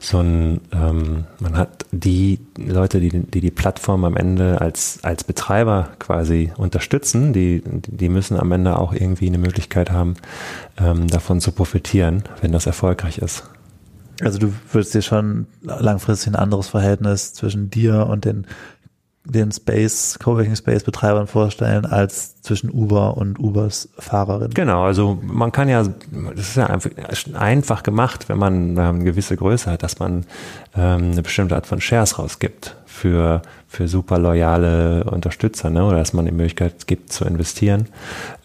[0.00, 5.24] so ein, ähm, man hat die Leute, die, die die Plattform am Ende als, als
[5.24, 10.14] Betreiber quasi unterstützen, die, die müssen am Ende auch irgendwie eine Möglichkeit haben,
[10.78, 13.44] ähm, davon zu profitieren, wenn das erfolgreich ist.
[14.22, 18.46] Also du würdest dir schon langfristig ein anderes Verhältnis zwischen dir und den
[19.28, 24.50] den Space, Coworking Space Betreibern vorstellen als zwischen Uber und Ubers Fahrerin.
[24.54, 25.84] Genau, also man kann ja,
[26.34, 26.90] das ist ja einfach,
[27.34, 30.24] einfach gemacht, wenn man eine gewisse Größe hat, dass man
[30.74, 35.84] ähm, eine bestimmte Art von Shares rausgibt für, für super loyale Unterstützer, ne?
[35.84, 37.86] oder dass man die Möglichkeit gibt zu investieren.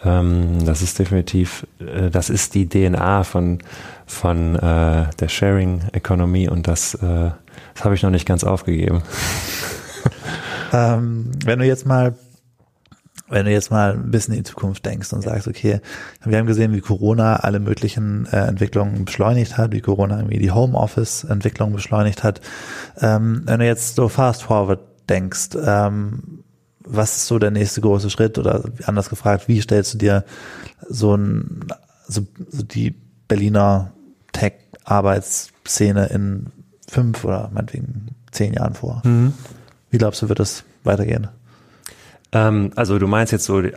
[0.03, 3.59] Ähm, das ist definitiv, äh, das ist die DNA von,
[4.05, 7.31] von äh, der Sharing-Economy und das, äh,
[7.73, 9.01] das habe ich noch nicht ganz aufgegeben.
[10.71, 12.13] ähm, wenn du jetzt mal
[13.29, 15.79] wenn du jetzt mal ein bisschen in die Zukunft denkst und sagst, okay,
[16.23, 20.51] wir haben gesehen, wie Corona alle möglichen äh, Entwicklungen beschleunigt hat, wie Corona irgendwie die
[20.51, 22.41] Homeoffice-Entwicklung beschleunigt hat.
[22.99, 26.43] Ähm, wenn du jetzt so fast forward denkst, ähm,
[26.85, 30.25] was ist so der nächste große Schritt oder anders gefragt, wie stellst du dir
[30.89, 31.65] so ein,
[32.07, 32.93] so, so die
[33.27, 33.93] Berliner
[34.33, 36.47] Tech-Arbeitsszene in
[36.89, 39.01] fünf oder meinetwegen zehn Jahren vor?
[39.05, 39.33] Mhm.
[39.89, 41.29] Wie glaubst du, wird das weitergehen?
[42.33, 43.71] Ähm, also du meinst jetzt so, äh,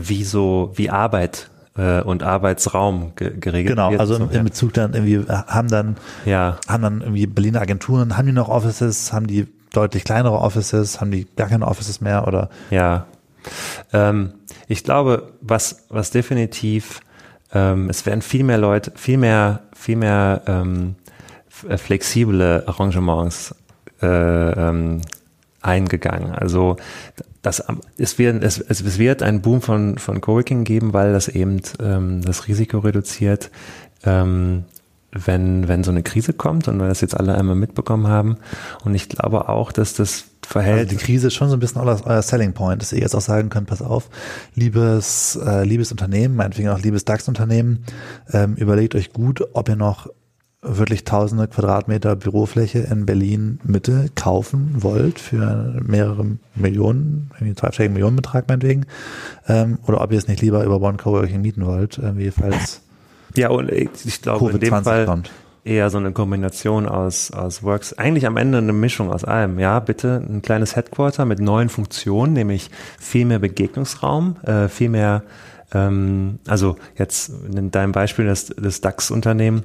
[0.00, 4.00] wie so, wie Arbeit äh, und Arbeitsraum ge geregelt genau, wird?
[4.00, 6.56] Genau, also in, in Bezug dann irgendwie, äh, haben dann, ja.
[6.66, 11.10] haben dann irgendwie Berliner Agenturen, haben die noch Offices, haben die deutlich kleinere Offices, haben
[11.10, 12.48] die gar keine Offices mehr oder?
[12.70, 13.06] Ja.
[13.92, 14.32] Ähm,
[14.66, 17.00] ich glaube, was, was definitiv,
[17.52, 20.94] ähm, es werden viel mehr Leute, viel mehr, viel mehr ähm,
[21.48, 23.54] flexible Arrangements
[24.00, 25.02] äh, ähm,
[25.64, 26.32] eingegangen.
[26.32, 26.76] Also
[27.42, 27.62] das,
[27.98, 32.22] es, wird, es, es wird einen Boom von, von Coworking geben, weil das eben ähm,
[32.22, 33.50] das Risiko reduziert,
[34.04, 34.64] ähm,
[35.12, 38.38] wenn, wenn so eine Krise kommt und wir das jetzt alle einmal mitbekommen haben.
[38.84, 40.90] Und ich glaube auch, dass das verhält.
[40.90, 43.14] Also die Krise ist schon so ein bisschen euer, euer Selling Point, dass ihr jetzt
[43.14, 44.08] auch sagen könnt, pass auf,
[44.54, 47.84] liebes, äh, liebes Unternehmen, meinetwegen auch liebes DAX-Unternehmen,
[48.32, 50.08] ähm, überlegt euch gut, ob ihr noch
[50.64, 58.48] wirklich tausende Quadratmeter Bürofläche in Berlin Mitte kaufen wollt für mehrere Millionen, irgendwie zweistelligen Millionenbetrag
[58.48, 58.86] meinetwegen,
[59.46, 62.80] ähm, oder ob ihr es nicht lieber über One Coworking mieten wollt, irgendwie falls
[63.36, 65.30] ja und ich glaube in dem Fall kommt.
[65.64, 69.58] eher so eine Kombination aus, aus Works, eigentlich am Ende eine Mischung aus allem.
[69.58, 75.22] Ja, bitte ein kleines Headquarter mit neuen Funktionen, nämlich viel mehr Begegnungsraum, äh, viel mehr,
[75.72, 79.64] ähm, also jetzt in deinem Beispiel das, das DAX-Unternehmen,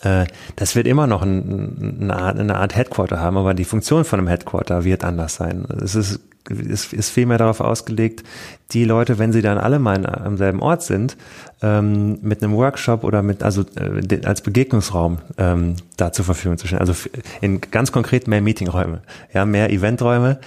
[0.00, 4.20] das wird immer noch ein, eine, Art, eine Art Headquarter haben, aber die Funktion von
[4.20, 5.66] einem Headquarter wird anders sein.
[5.82, 6.20] Es ist
[6.50, 8.24] ist, ist viel mehr darauf ausgelegt,
[8.72, 11.16] die Leute, wenn sie dann alle mal am selben Ort sind,
[11.62, 16.66] ähm, mit einem Workshop oder mit, also äh, als Begegnungsraum ähm, da zur Verfügung zu
[16.66, 16.80] stellen.
[16.80, 16.94] Also
[17.40, 20.38] in ganz konkret mehr Meetingräume, ja, mehr Eventräume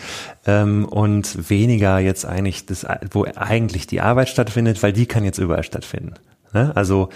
[0.46, 5.40] ähm, und weniger jetzt eigentlich das, wo eigentlich die Arbeit stattfindet, weil die kann jetzt
[5.40, 6.14] überall stattfinden.
[6.54, 6.72] Ne?
[6.76, 7.10] Also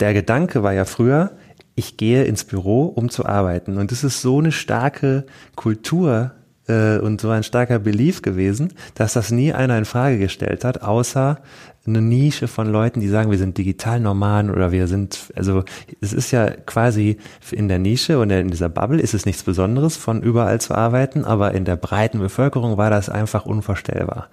[0.00, 1.30] der Gedanke war ja früher,
[1.80, 3.78] ich gehe ins Büro, um zu arbeiten.
[3.78, 5.24] Und das ist so eine starke
[5.56, 6.32] Kultur
[6.68, 10.82] äh, und so ein starker Belief gewesen, dass das nie einer in Frage gestellt hat,
[10.82, 11.40] außer
[11.86, 15.64] eine Nische von Leuten, die sagen, wir sind digital Nomaden oder wir sind, also
[16.02, 17.16] es ist ja quasi
[17.50, 21.24] in der Nische und in dieser Bubble ist es nichts Besonderes, von überall zu arbeiten,
[21.24, 24.28] aber in der breiten Bevölkerung war das einfach unvorstellbar.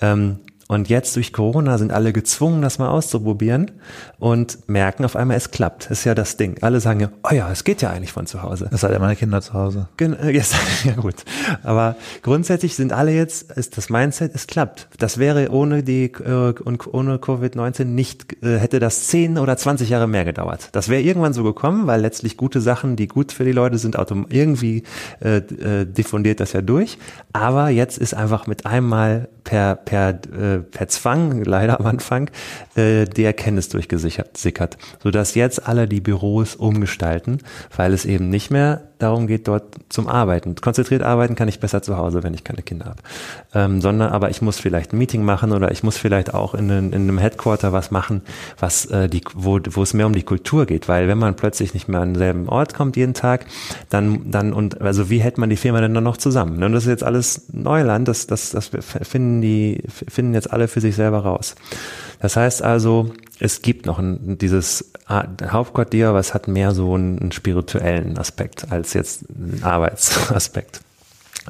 [0.00, 0.38] Ähm,
[0.68, 3.70] und jetzt durch Corona sind alle gezwungen, das mal auszuprobieren
[4.18, 5.84] und merken auf einmal, es klappt.
[5.84, 6.56] Das ist ja das Ding.
[6.60, 8.68] Alle sagen ja, oh ja, es geht ja eigentlich von zu Hause.
[8.72, 9.88] Es hat ja meine Kinder zu Hause.
[9.96, 10.54] Gen äh, yes,
[10.84, 11.24] ja gut.
[11.62, 14.88] Aber grundsätzlich sind alle jetzt, ist das Mindset, es klappt.
[14.98, 19.88] Das wäre ohne die äh, und ohne Covid-19 nicht, äh, hätte das 10 oder 20
[19.88, 20.70] Jahre mehr gedauert.
[20.72, 23.96] Das wäre irgendwann so gekommen, weil letztlich gute Sachen, die gut für die Leute sind,
[24.30, 24.82] irgendwie
[25.20, 25.42] äh,
[25.86, 26.98] diffundiert das ja durch.
[27.32, 32.30] Aber jetzt ist einfach mit einmal per, per, äh, per Zwang, leider am Anfang,
[32.74, 37.38] äh, die Erkenntnis durchgesickert, sodass jetzt alle die Büros umgestalten,
[37.76, 40.54] weil es eben nicht mehr darum geht, dort zum Arbeiten.
[40.56, 43.02] Konzentriert arbeiten kann ich besser zu Hause, wenn ich keine Kinder habe.
[43.54, 46.70] Ähm, sondern aber ich muss vielleicht ein Meeting machen oder ich muss vielleicht auch in,
[46.70, 48.22] in einem Headquarter was machen,
[48.58, 50.88] was äh, die, wo, wo es mehr um die Kultur geht.
[50.88, 53.46] Weil wenn man plötzlich nicht mehr an denselben Ort kommt jeden Tag,
[53.90, 56.62] dann, dann und also wie hält man die Firma denn dann noch zusammen?
[56.62, 58.70] Und das ist jetzt alles Neuland, das, das, das
[59.02, 61.54] finden die, finden jetzt alle für sich selber raus.
[62.20, 67.32] Das heißt also, es gibt noch ein, dieses Hauptquartier, was hat mehr so einen, einen
[67.32, 70.80] spirituellen Aspekt als jetzt einen Arbeitsaspekt.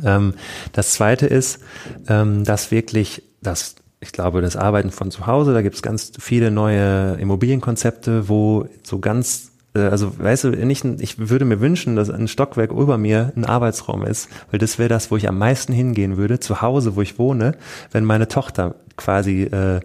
[0.04, 0.34] Ähm,
[0.72, 1.60] das zweite ist,
[2.08, 6.12] ähm, dass wirklich das ich glaube, das Arbeiten von zu Hause, da gibt es ganz
[6.18, 11.96] viele neue Immobilienkonzepte, wo so ganz, äh, also weißt du, nicht, ich würde mir wünschen,
[11.96, 15.38] dass ein Stockwerk über mir ein Arbeitsraum ist, weil das wäre das, wo ich am
[15.38, 17.56] meisten hingehen würde, zu Hause, wo ich wohne,
[17.90, 19.80] wenn meine Tochter quasi äh,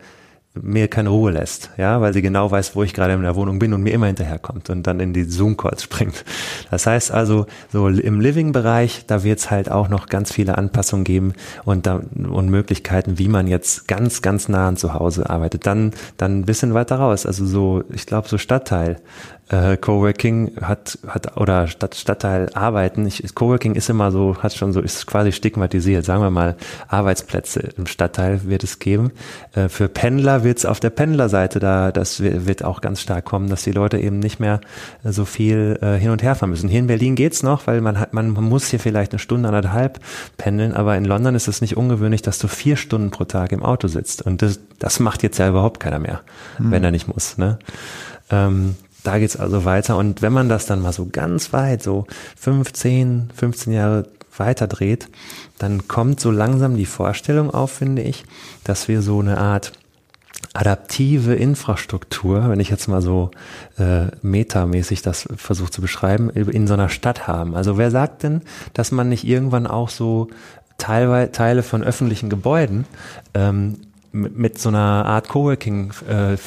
[0.54, 3.58] mir keine Ruhe lässt, ja, weil sie genau weiß, wo ich gerade in der Wohnung
[3.58, 6.26] bin und mir immer hinterherkommt und dann in die Zoom-Calls springt.
[6.70, 11.06] Das heißt also, so im Living-Bereich, da wird es halt auch noch ganz viele Anpassungen
[11.06, 11.34] geben
[11.64, 15.66] und, da, und Möglichkeiten, wie man jetzt ganz, ganz nah an zu Hause arbeitet.
[15.66, 18.98] Dann, dann ein bisschen weiter raus, also so, ich glaube, so Stadtteil,
[19.52, 23.06] äh, Coworking hat, hat oder Stadt, Stadtteil arbeiten.
[23.06, 26.06] Ich, Coworking ist immer so, hat schon so, ist quasi stigmatisiert.
[26.06, 26.56] Sagen wir mal,
[26.88, 29.12] Arbeitsplätze im Stadtteil wird es geben.
[29.54, 33.50] Äh, für Pendler wird es auf der Pendlerseite da, das wird auch ganz stark kommen,
[33.50, 34.62] dass die Leute eben nicht mehr
[35.04, 36.70] äh, so viel äh, hin und her fahren müssen.
[36.70, 40.00] Hier in Berlin geht's noch, weil man hat, man muss hier vielleicht eine Stunde, anderthalb
[40.38, 43.64] pendeln, aber in London ist es nicht ungewöhnlich, dass du vier Stunden pro Tag im
[43.64, 44.22] Auto sitzt.
[44.22, 46.22] Und das, das macht jetzt ja überhaupt keiner mehr,
[46.58, 46.72] hm.
[46.72, 47.38] wenn er nicht muss.
[47.38, 47.60] Ne?
[48.30, 49.98] Ähm, da geht's also weiter.
[49.98, 52.06] Und wenn man das dann mal so ganz weit, so
[52.38, 55.10] 15, 15 Jahre weiter dreht,
[55.58, 58.24] dann kommt so langsam die Vorstellung auf, finde ich,
[58.64, 59.74] dass wir so eine Art
[60.54, 63.32] adaptive Infrastruktur, wenn ich jetzt mal so
[63.78, 67.56] äh, metamäßig das versuche zu beschreiben, in so einer Stadt haben.
[67.56, 68.42] Also wer sagt denn,
[68.74, 70.30] dass man nicht irgendwann auch so
[70.82, 72.86] Teilweise Teile von öffentlichen Gebäuden
[73.36, 73.78] ähm,
[74.12, 76.38] mit so einer Art Coworking äh,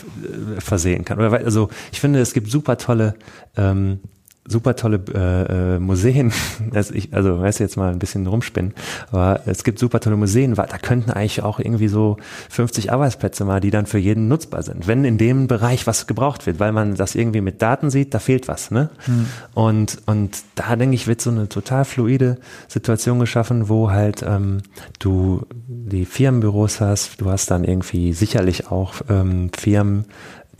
[0.60, 1.18] versehen kann.
[1.18, 3.14] Also ich finde, es gibt super tolle
[3.56, 4.00] ähm,
[4.46, 6.32] super tolle äh, äh, Museen.
[6.72, 8.74] Also, ich, also weißt du jetzt mal ein bisschen rumspinnen,
[9.12, 10.54] aber es gibt super tolle Museen.
[10.54, 12.16] Da könnten eigentlich auch irgendwie so
[12.50, 16.46] 50 Arbeitsplätze mal, die dann für jeden nutzbar sind, wenn in dem Bereich was gebraucht
[16.46, 18.70] wird, weil man das irgendwie mit Daten sieht, da fehlt was.
[18.70, 18.90] Ne?
[19.04, 19.26] Hm.
[19.54, 24.62] Und und da denke ich wird so eine total fluide Situation geschaffen, wo halt ähm,
[24.98, 30.06] du die Firmenbüros hast, du hast dann irgendwie sicherlich auch ähm, Firmen,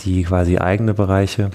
[0.00, 1.50] die quasi eigene Bereiche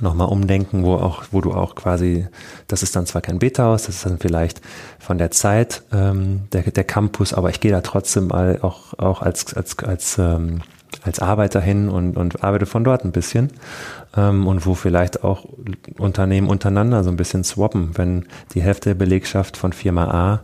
[0.00, 2.26] nochmal umdenken, wo auch, wo du auch quasi,
[2.68, 4.60] das ist dann zwar kein Beta-Haus, das ist dann vielleicht
[4.98, 9.20] von der Zeit ähm, der, der Campus, aber ich gehe da trotzdem mal auch, auch
[9.22, 10.62] als, als, als, ähm,
[11.02, 13.50] als Arbeiter hin und, und arbeite von dort ein bisschen
[14.16, 15.44] ähm, und wo vielleicht auch
[15.98, 20.40] Unternehmen untereinander so ein bisschen swappen, wenn die Hälfte der Belegschaft von Firma A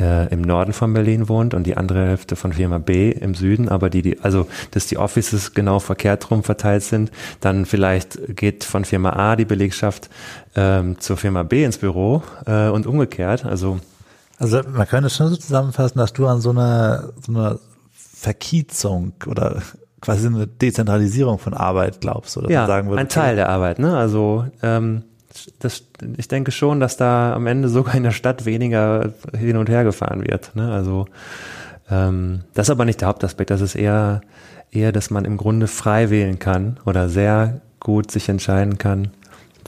[0.00, 3.68] äh, im Norden von Berlin wohnt und die andere Hälfte von Firma B im Süden,
[3.68, 8.64] aber die, die, also dass die Offices genau verkehrt rum verteilt sind, dann vielleicht geht
[8.64, 10.08] von Firma A die Belegschaft
[10.56, 13.44] ähm, zur Firma B ins Büro äh, und umgekehrt.
[13.44, 13.78] Also
[14.38, 17.58] also man könnte schon so zusammenfassen, dass du an so einer so einer
[17.92, 19.62] Verkiezung oder
[20.00, 23.00] quasi eine Dezentralisierung von Arbeit glaubst oder ja, sagen würdest.
[23.00, 23.78] ein Teil der Arbeit.
[23.78, 23.96] Ne?
[23.96, 25.04] Also ähm,
[25.58, 25.84] das,
[26.16, 29.84] ich denke schon, dass da am Ende sogar in der Stadt weniger hin und her
[29.84, 30.54] gefahren wird.
[30.54, 30.72] Ne?
[30.72, 31.06] Also
[31.90, 33.50] ähm, das ist aber nicht der Hauptaspekt.
[33.50, 34.22] Das ist eher
[34.70, 39.10] eher, dass man im Grunde frei wählen kann oder sehr gut sich entscheiden kann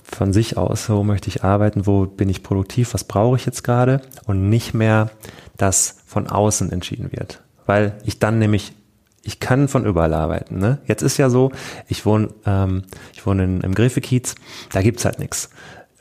[0.02, 3.64] von sich aus, wo möchte ich arbeiten, wo bin ich produktiv, was brauche ich jetzt
[3.64, 5.10] gerade und nicht mehr,
[5.56, 7.42] dass von außen entschieden wird.
[7.64, 8.72] Weil ich dann nämlich
[9.22, 10.58] ich kann von überall arbeiten.
[10.58, 10.78] Ne?
[10.86, 11.52] Jetzt ist ja so,
[11.88, 14.34] ich wohne, ähm, ich wohne in, im Gräfekiez,
[14.72, 15.50] da gibt's halt nichts.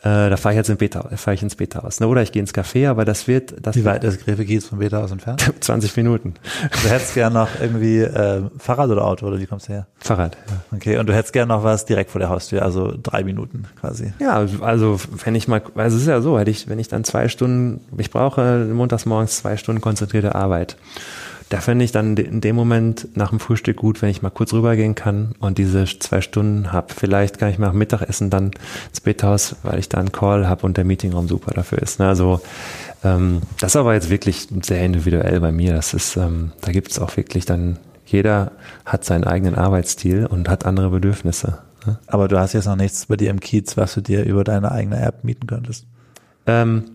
[0.03, 1.99] Äh, da fahre ich jetzt in Beta, fahre ich ins Beta-Haus.
[1.99, 2.07] Ne?
[2.07, 3.53] Oder ich gehe ins Café, aber das wird.
[3.61, 5.53] Das Wie weit ist Gräfekiez vom Beta-Haus entfernt?
[5.59, 6.33] 20 Minuten.
[6.81, 9.87] Du hättest gern noch irgendwie äh, Fahrrad oder Auto oder wie kommst du her?
[9.99, 10.75] Fahrrad, ja.
[10.75, 14.11] Okay, und du hättest gern noch was direkt vor der Haustür, also drei Minuten quasi.
[14.17, 17.03] Ja, also wenn ich mal, also es ist ja so, hätte ich, wenn ich dann
[17.03, 20.77] zwei Stunden, ich brauche montags morgens zwei Stunden konzentrierte Arbeit
[21.51, 24.53] da fände ich dann in dem Moment nach dem Frühstück gut, wenn ich mal kurz
[24.53, 26.93] rübergehen kann und diese zwei Stunden habe.
[26.95, 28.51] Vielleicht kann ich mal nach Mittagessen dann
[28.87, 31.99] ins Bethaus, weil ich da einen Call habe und der Meetingraum super dafür ist.
[31.99, 32.07] Ne?
[32.07, 32.39] Also
[33.03, 35.73] ähm, das ist aber jetzt wirklich sehr individuell bei mir.
[35.73, 38.53] Das ist, ähm, da gibt es auch wirklich dann, jeder
[38.85, 41.57] hat seinen eigenen Arbeitsstil und hat andere Bedürfnisse.
[41.85, 41.99] Ne?
[42.07, 44.71] Aber du hast jetzt noch nichts bei dir im Kiez, was du dir über deine
[44.71, 45.85] eigene App mieten könntest.
[46.47, 46.85] Ähm,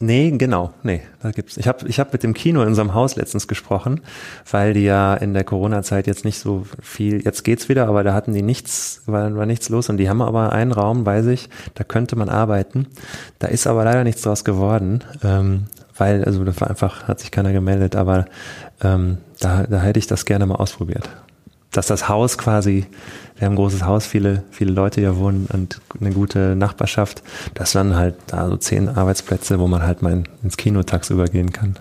[0.00, 1.56] Nee, genau, nee, da gibt's.
[1.56, 4.00] Ich habe ich hab mit dem Kino in unserem Haus letztens gesprochen,
[4.48, 8.14] weil die ja in der Corona-Zeit jetzt nicht so viel, jetzt geht's wieder, aber da
[8.14, 11.48] hatten die nichts, war, war nichts los und die haben aber einen Raum, weiß ich,
[11.74, 12.86] da könnte man arbeiten.
[13.40, 15.64] Da ist aber leider nichts draus geworden, ähm,
[15.96, 18.26] weil, also da war einfach, hat sich keiner gemeldet, aber
[18.80, 21.10] ähm, da, da hätte ich das gerne mal ausprobiert.
[21.70, 22.86] Dass das Haus quasi
[23.38, 27.22] wir haben ein großes Haus, viele, viele Leute hier wohnen und eine gute Nachbarschaft.
[27.54, 31.52] Das waren halt da so zehn Arbeitsplätze, wo man halt mal ins Kino tagsüber gehen
[31.52, 31.76] kann.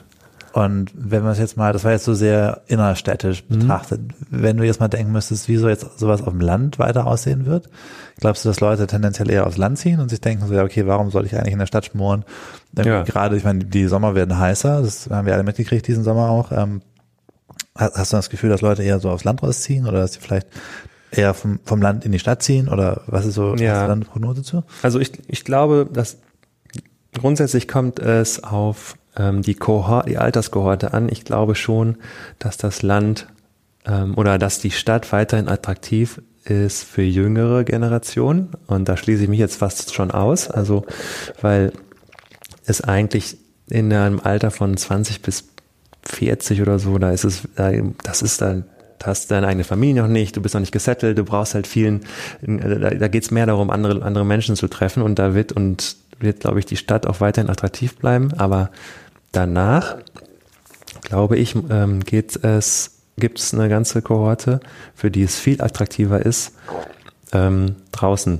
[0.54, 3.60] Und wenn man es jetzt mal, das war jetzt so sehr innerstädtisch mhm.
[3.60, 7.06] betrachtet, wenn du jetzt mal denken müsstest, wie so jetzt sowas auf dem Land weiter
[7.06, 7.70] aussehen wird,
[8.20, 10.88] glaubst du, dass Leute tendenziell eher aufs Land ziehen und sich denken so, ja, okay,
[10.88, 12.24] warum soll ich eigentlich in der Stadt schmoren?
[12.76, 13.04] Ja.
[13.04, 16.52] Gerade, ich meine, die Sommer werden heißer, das haben wir alle mitgekriegt diesen Sommer auch.
[16.52, 16.82] Ähm,
[17.78, 20.48] hast du das Gefühl, dass Leute eher so aufs Land rausziehen oder dass sie vielleicht
[21.12, 23.88] eher vom, vom Land in die Stadt ziehen oder was ist so ja.
[23.88, 24.64] eine Prognose zu?
[24.84, 26.18] Also ich, ich glaube, dass
[27.18, 31.10] grundsätzlich kommt es auf ähm, die, Kohort, die Alterskohorte an.
[31.10, 31.98] Ich glaube schon,
[32.40, 33.28] dass das Land
[33.86, 38.50] ähm, oder dass die Stadt weiterhin attraktiv ist für jüngere Generationen.
[38.68, 40.50] Und da schließe ich mich jetzt fast schon aus.
[40.50, 40.86] Also,
[41.42, 41.74] weil
[42.66, 43.38] es eigentlich
[43.70, 45.46] in einem Alter von 20 bis
[46.08, 47.48] 40 oder so, da ist es,
[48.04, 48.66] das ist dann
[49.04, 52.02] hast deine eigene Familie noch nicht, du bist noch nicht gesettelt, du brauchst halt vielen,
[52.42, 55.98] da, da geht es mehr darum, andere, andere Menschen zu treffen und da wird und
[56.20, 58.34] wird, glaube ich, die Stadt auch weiterhin attraktiv bleiben.
[58.38, 58.72] Aber
[59.32, 59.98] danach,
[61.02, 64.60] glaube ich, ähm, geht es, gibt es eine ganze Kohorte,
[64.96, 66.54] für die es viel attraktiver ist,
[67.34, 68.40] ähm, draußen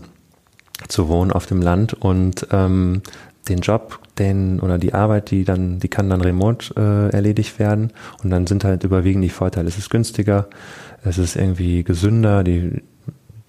[0.88, 3.02] zu wohnen auf dem Land und ähm,
[3.48, 7.92] den Job, den oder die Arbeit, die dann, die kann dann remote äh, erledigt werden
[8.24, 9.68] und dann sind halt überwiegend die Vorteile.
[9.68, 10.48] Es ist günstiger,
[11.04, 12.82] es ist irgendwie gesünder, die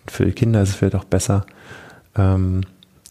[0.06, 1.46] für die Kinder ist es vielleicht auch besser.
[2.16, 2.62] Ähm,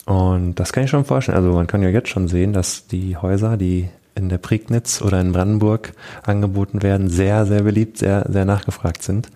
[0.05, 1.37] und das kann ich schon vorstellen.
[1.37, 5.21] Also man kann ja jetzt schon sehen, dass die Häuser, die in der Prignitz oder
[5.21, 5.93] in Brandenburg
[6.23, 9.29] angeboten werden, sehr, sehr beliebt, sehr, sehr nachgefragt sind.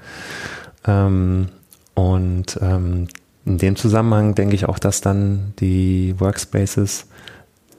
[0.88, 1.50] Ähm,
[1.94, 3.08] und ähm,
[3.46, 7.08] in dem Zusammenhang denke ich auch, dass dann die Workspaces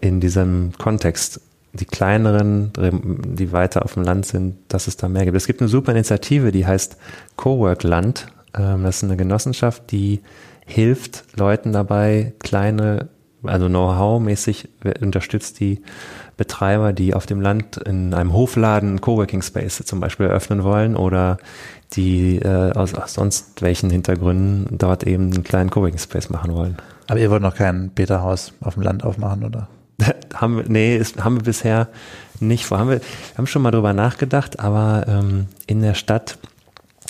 [0.02, 1.40] in diesem Kontext
[1.72, 5.36] die kleineren, die weiter auf dem Land sind, dass es da mehr gibt.
[5.36, 6.98] Es gibt eine super Initiative, die heißt
[7.36, 8.26] Cowork Land.
[8.54, 10.20] Ähm, das ist eine Genossenschaft, die
[10.66, 13.08] hilft Leuten dabei, kleine,
[13.42, 14.68] also Know-how-mäßig
[15.00, 15.80] unterstützt die
[16.36, 21.38] Betreiber, die auf dem Land in einem Hofladen Coworking Space zum Beispiel eröffnen wollen oder
[21.94, 26.76] die äh, aus, aus sonst welchen Hintergründen dort eben einen kleinen Coworking Space machen wollen.
[27.08, 29.68] Aber ihr wollt noch kein Beta-Haus auf dem Land aufmachen, oder?
[30.34, 31.88] haben wir, nee, ist, haben wir bisher
[32.40, 32.78] nicht vor.
[32.78, 33.00] Haben wir,
[33.36, 36.38] haben schon mal drüber nachgedacht, aber ähm, in der Stadt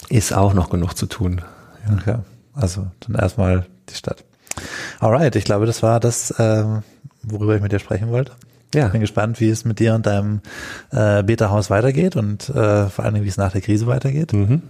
[0.09, 1.43] ist auch noch genug zu tun.
[1.89, 1.95] Ja.
[1.95, 2.19] Okay,
[2.55, 4.25] also dann erstmal die Stadt.
[5.01, 6.83] Alright, ich glaube, das war das, ähm,
[7.23, 8.33] worüber ich mit dir sprechen wollte.
[8.75, 8.89] Ja.
[8.89, 10.41] Bin gespannt, wie es mit dir und deinem
[10.91, 14.33] äh, Beta-Haus weitergeht und äh, vor allem, wie es nach der Krise weitergeht.
[14.33, 14.63] Mhm.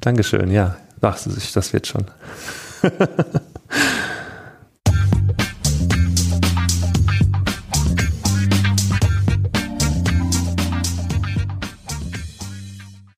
[0.00, 0.76] Dankeschön, ja.
[1.00, 1.18] Ach,
[1.54, 2.06] das wird schon.